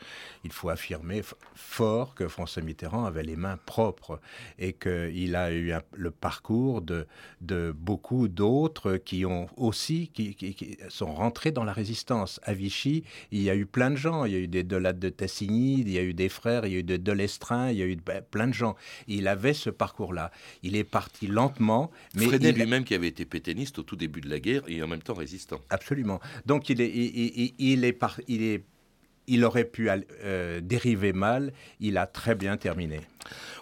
il 0.45 0.53
faut 0.53 0.69
affirmer 0.69 1.23
fort 1.55 2.15
que 2.15 2.27
François 2.27 2.63
Mitterrand 2.63 3.05
avait 3.05 3.23
les 3.23 3.37
mains 3.37 3.59
propres 3.65 4.21
et 4.59 4.73
qu'il 4.73 5.37
a 5.37 5.53
eu 5.53 5.73
le 5.93 6.11
parcours 6.11 6.83
de, 6.83 7.07
de 7.41 7.73
beaucoup 7.77 8.29
d'autres 8.29 8.97
qui 8.97 9.25
ont 9.25 9.47
aussi, 9.57 10.09
qui, 10.09 10.35
qui, 10.35 10.79
sont 10.89 11.15
rentrés 11.15 11.53
dans 11.53 11.65
la 11.65 11.73
résistance. 11.73 12.41
À 12.43 12.55
Vichy, 12.55 13.05
il 13.31 13.43
y 13.43 13.51
a 13.51 13.57
eu 13.57 13.67
plein 13.67 13.91
de 13.91 13.97
gens. 13.97 14.25
Il 14.25 14.33
y 14.33 14.37
a 14.37 14.39
eu 14.39 14.49
des 14.49 14.65
Delade 14.65 14.99
de 14.99 15.09
Tassigny, 15.09 15.81
il 15.81 15.91
y 15.91 15.99
a 15.99 16.03
eu 16.03 16.15
des 16.15 16.29
frères, 16.29 16.67
il 16.67 16.73
y 16.73 16.77
a 16.77 16.79
eu 16.79 16.83
des 16.83 16.99
Delestrin, 16.99 17.71
il 17.71 17.79
y 17.79 17.83
a 17.83 17.87
eu 17.87 17.97
ben, 17.97 18.23
plein 18.23 18.49
de 18.49 18.55
gens. 18.55 18.75
Il 19.07 19.29
avait 19.29 19.55
ce 19.55 19.71
parcours-là. 19.71 20.31
Il 20.63 20.77
est 20.77 20.85
parti 20.85 21.27
lentement. 21.27 21.91
Mais 22.15 22.27
Freinet 22.27 22.53
lui-même 22.53 22.85
qui 22.85 22.95
avait 22.95 23.09
été 23.09 23.25
pétainiste 23.25 23.79
au 23.79 23.83
tout 23.83 23.97
début 23.97 24.21
de 24.21 24.29
la 24.29 24.41
guerre 24.41 24.63
et 24.67 24.83
en 24.83 24.89
même 24.89 25.03
temps 25.03 25.15
résistant. 25.15 25.61
Absolument. 25.71 26.21
Donc 26.47 26.69
il 26.69 26.81
est, 26.81 26.91
il, 26.91 27.55
il 27.59 27.85
est, 27.85 27.93
par, 27.93 28.21
il 28.29 28.43
est 28.43 28.65
il 29.27 29.45
aurait 29.45 29.65
pu 29.65 29.89
euh, 29.91 30.61
dériver 30.61 31.13
mal, 31.13 31.53
il 31.81 31.99
a 31.99 32.07
très 32.07 32.35
bien 32.35 32.57
terminé. 32.57 33.01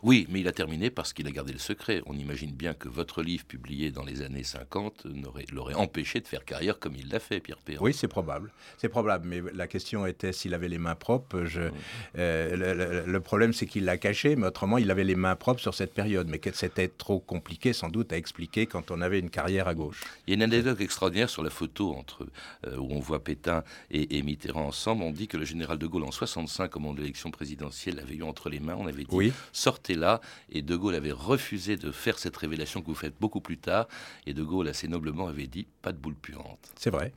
Oui, 0.03 0.27
mais 0.31 0.41
il 0.41 0.49
a 0.49 0.53
terminé 0.53 0.91
parce 0.91 1.13
qu'il 1.13 1.27
a 1.27 1.31
gardé 1.31 1.53
le 1.53 1.59
secret. 1.59 2.03
On 2.07 2.17
imagine 2.17 2.53
bien 2.53 2.75
que 2.75 2.89
votre 2.89 3.23
livre, 3.23 3.45
publié 3.45 3.91
dans 3.91 4.05
les 4.05 4.23
années 4.23 4.45
50, 4.45 5.07
l'aurait 5.53 5.75
empêché 5.75 6.21
de 6.21 6.27
faire 6.27 6.45
carrière 6.45 6.79
comme 6.79 6.95
il 6.97 7.09
l'a 7.09 7.21
fait, 7.21 7.41
Pierre 7.41 7.59
Péan. 7.59 7.81
Oui, 7.83 7.93
c'est 7.93 8.09
probable. 8.09 8.53
C'est 8.79 8.89
probable. 8.89 9.27
Mais 9.29 9.43
la 9.55 9.67
question 9.67 10.07
était 10.07 10.33
s'il 10.33 10.55
avait 10.55 10.69
les 10.69 10.79
mains 10.79 10.95
propres. 10.95 11.45
Je, 11.45 11.71
euh, 12.19 13.05
le, 13.07 13.21
problème, 13.21 13.53
c'est 13.53 13.67
qu'il 13.67 13.85
l'a 13.85 13.99
caché, 13.99 14.37
mais 14.37 14.47
autrement, 14.47 14.79
il 14.79 14.91
avait 14.91 15.05
les 15.05 15.17
mains 15.17 15.37
propres 15.37 15.61
sur 15.61 15.75
cette 15.75 15.93
période. 15.93 16.29
Mais 16.29 16.39
que 16.39 16.51
c'était 16.55 16.89
trop 16.89 17.21
compliqué, 17.21 17.73
sans 17.73 17.89
doute, 17.89 18.13
à 18.13 18.17
expliquer 18.17 18.67
quand 18.67 18.91
on 18.91 19.01
avait 19.01 19.19
une 19.19 19.31
carrière 19.31 19.69
à 19.69 19.75
gauche. 19.75 20.03
Il 20.27 20.31
y 20.31 20.33
a 20.33 20.37
une 20.37 20.43
anecdote 20.43 20.81
extraordinaire 20.81 21.31
sur 21.31 21.43
la 21.43 21.51
photo 21.51 21.95
entre, 21.95 22.27
euh, 22.67 22.77
où 22.77 22.93
on 22.93 23.01
voit 23.01 23.23
Pétain 23.23 23.65
et, 23.91 24.23
Mitterrand 24.23 24.67
ensemble. 24.67 25.03
On 25.03 25.13
dit 25.13 25.29
que 25.29 25.37
le 25.37 25.45
général 25.45 25.79
de 25.79 25.87
Gaulle, 25.87 26.05
en 26.05 26.11
65, 26.11 26.77
au 26.77 26.81
moment 26.81 26.95
de 26.95 27.01
l'élection 27.01 27.31
présidentielle, 27.31 27.97
l'avait 27.97 28.15
eu 28.15 28.23
entre 28.23 28.49
les 28.49 28.61
mains. 28.61 28.77
On 28.79 28.87
avait 28.87 29.05
dit 29.05 29.09
oui 29.11 29.33
sortez 29.53 29.95
là. 29.95 30.21
Et 30.51 30.63
De 30.63 30.77
Gaulle 30.77 30.95
avait 30.95 31.13
refusé 31.13 31.77
de 31.77 31.91
faire 31.91 32.19
cette 32.19 32.37
révélation 32.37 32.81
que 32.81 32.87
vous 32.87 32.95
faites 32.95 33.19
beaucoup 33.21 33.41
plus 33.41 33.59
tard. 33.59 33.89
Et 34.27 34.35
De 34.35 34.43
Gaulle, 34.43 34.69
assez 34.69 34.89
noblement, 34.89 35.29
avait 35.29 35.47
dit 35.47 35.67
pas 35.83 35.93
de 35.93 35.99
boule 35.99 36.15
puante. 36.15 36.71
C'est 36.77 36.91
vrai. 36.91 37.13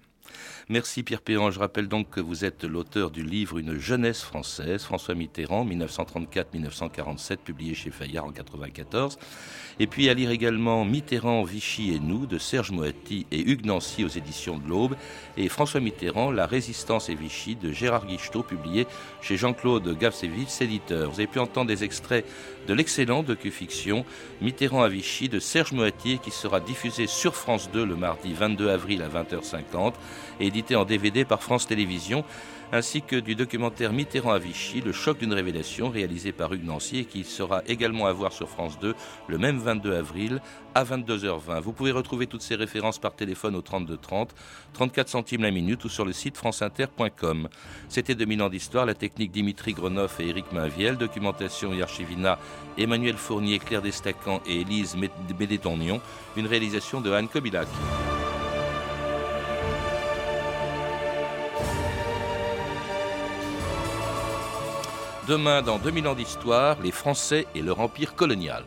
Merci 0.69 1.03
Pierre 1.03 1.21
Péan. 1.21 1.51
Je 1.51 1.59
rappelle 1.59 1.89
donc 1.89 2.09
que 2.09 2.21
vous 2.21 2.45
êtes 2.45 2.63
l'auteur 2.63 3.11
du 3.11 3.21
livre 3.21 3.57
Une 3.57 3.77
jeunesse 3.77 4.21
française, 4.21 4.83
François 4.83 5.13
Mitterrand, 5.13 5.65
1934-1947, 5.65 7.37
publié 7.37 7.73
chez 7.73 7.91
Fayard 7.91 8.23
en 8.23 8.29
1994. 8.29 9.19
Et 9.79 9.87
puis 9.87 10.07
à 10.07 10.13
lire 10.13 10.31
également 10.31 10.85
Mitterrand, 10.85 11.43
Vichy 11.43 11.93
et 11.93 11.99
nous 11.99 12.25
de 12.27 12.37
Serge 12.37 12.71
Moati 12.71 13.25
et 13.31 13.41
Hugues 13.41 13.65
Nancy 13.65 14.05
aux 14.05 14.09
éditions 14.09 14.57
de 14.57 14.69
l'Aube. 14.69 14.95
Et 15.35 15.49
François 15.49 15.81
Mitterrand, 15.81 16.31
La 16.31 16.45
résistance 16.45 17.09
et 17.09 17.15
Vichy 17.15 17.55
de 17.57 17.73
Gérard 17.73 18.05
Guichetot, 18.05 18.43
publié 18.43 18.87
chez 19.21 19.35
Jean-Claude 19.35 19.97
Gavsevitz, 19.97 20.61
éditeur. 20.61 21.09
Vous 21.09 21.19
avez 21.19 21.27
pu 21.27 21.39
entendre 21.39 21.67
des 21.67 21.83
extraits 21.83 22.25
de 22.67 22.73
l'excellent 22.73 23.23
docu-fiction 23.23 24.05
Mitterrand 24.41 24.83
à 24.83 24.87
Vichy 24.87 25.27
de 25.27 25.39
Serge 25.39 25.73
Moatier 25.73 26.19
qui 26.19 26.31
sera 26.31 26.61
diffusé 26.61 27.07
sur 27.07 27.35
France 27.35 27.69
2 27.71 27.83
le 27.83 27.97
mardi 27.97 28.33
22 28.33 28.69
avril 28.69 29.01
à 29.01 29.09
20h50 29.09 29.93
et 30.39 30.47
édité 30.47 30.75
en 30.75 30.85
DVD 30.85 31.25
par 31.25 31.41
France 31.41 31.67
Télévisions 31.67 32.23
ainsi 32.73 33.03
que 33.03 33.15
du 33.15 33.35
documentaire 33.35 33.93
Mitterrand 33.93 34.31
à 34.31 34.39
Vichy, 34.39 34.81
Le 34.81 34.91
choc 34.91 35.19
d'une 35.19 35.31
révélation, 35.31 35.91
réalisé 35.91 36.31
par 36.31 36.51
Hugues 36.51 36.65
Nancy 36.65 36.97
et 36.97 37.05
qui 37.05 37.23
sera 37.23 37.61
également 37.67 38.07
à 38.07 38.13
voir 38.13 38.33
sur 38.33 38.49
France 38.49 38.79
2 38.79 38.95
le 39.27 39.37
même 39.37 39.59
22 39.59 39.93
avril 39.93 40.41
à 40.73 40.83
22h20. 40.83 41.61
Vous 41.61 41.71
pouvez 41.71 41.91
retrouver 41.91 42.25
toutes 42.25 42.41
ces 42.41 42.55
références 42.55 42.97
par 42.97 43.13
téléphone 43.13 43.55
au 43.55 43.61
32 43.61 43.97
30, 43.97 44.33
34 44.73 45.07
centimes 45.07 45.43
la 45.43 45.51
minute 45.51 45.85
ou 45.85 45.89
sur 45.89 46.03
le 46.03 46.13
site 46.13 46.35
franceinter.com. 46.35 47.47
C'était 47.89 48.15
2000 48.15 48.41
ans 48.41 48.49
d'histoire, 48.49 48.87
la 48.87 48.95
technique 48.95 49.31
Dimitri 49.31 49.73
Gronoff 49.73 50.19
et 50.19 50.29
Éric 50.29 50.51
Mainviel, 50.51 50.97
documentation 50.97 51.73
et 51.73 51.83
archivina 51.83 52.39
Emmanuel 52.79 53.17
Fournier, 53.17 53.59
Claire 53.59 53.83
Destacan 53.83 54.41
et 54.47 54.61
Élise 54.61 54.97
Bédétonnion, 55.37 56.01
une 56.35 56.47
réalisation 56.47 57.01
de 57.01 57.11
Anne 57.11 57.27
Kobilac. 57.27 57.67
Demain, 65.25 65.61
dans 65.61 65.77
2000 65.77 66.09
ans 66.09 66.15
d'histoire, 66.15 66.75
les 66.83 66.91
Français 66.91 67.47
et 67.55 67.61
leur 67.61 67.79
empire 67.79 68.13
colonial. 68.13 68.65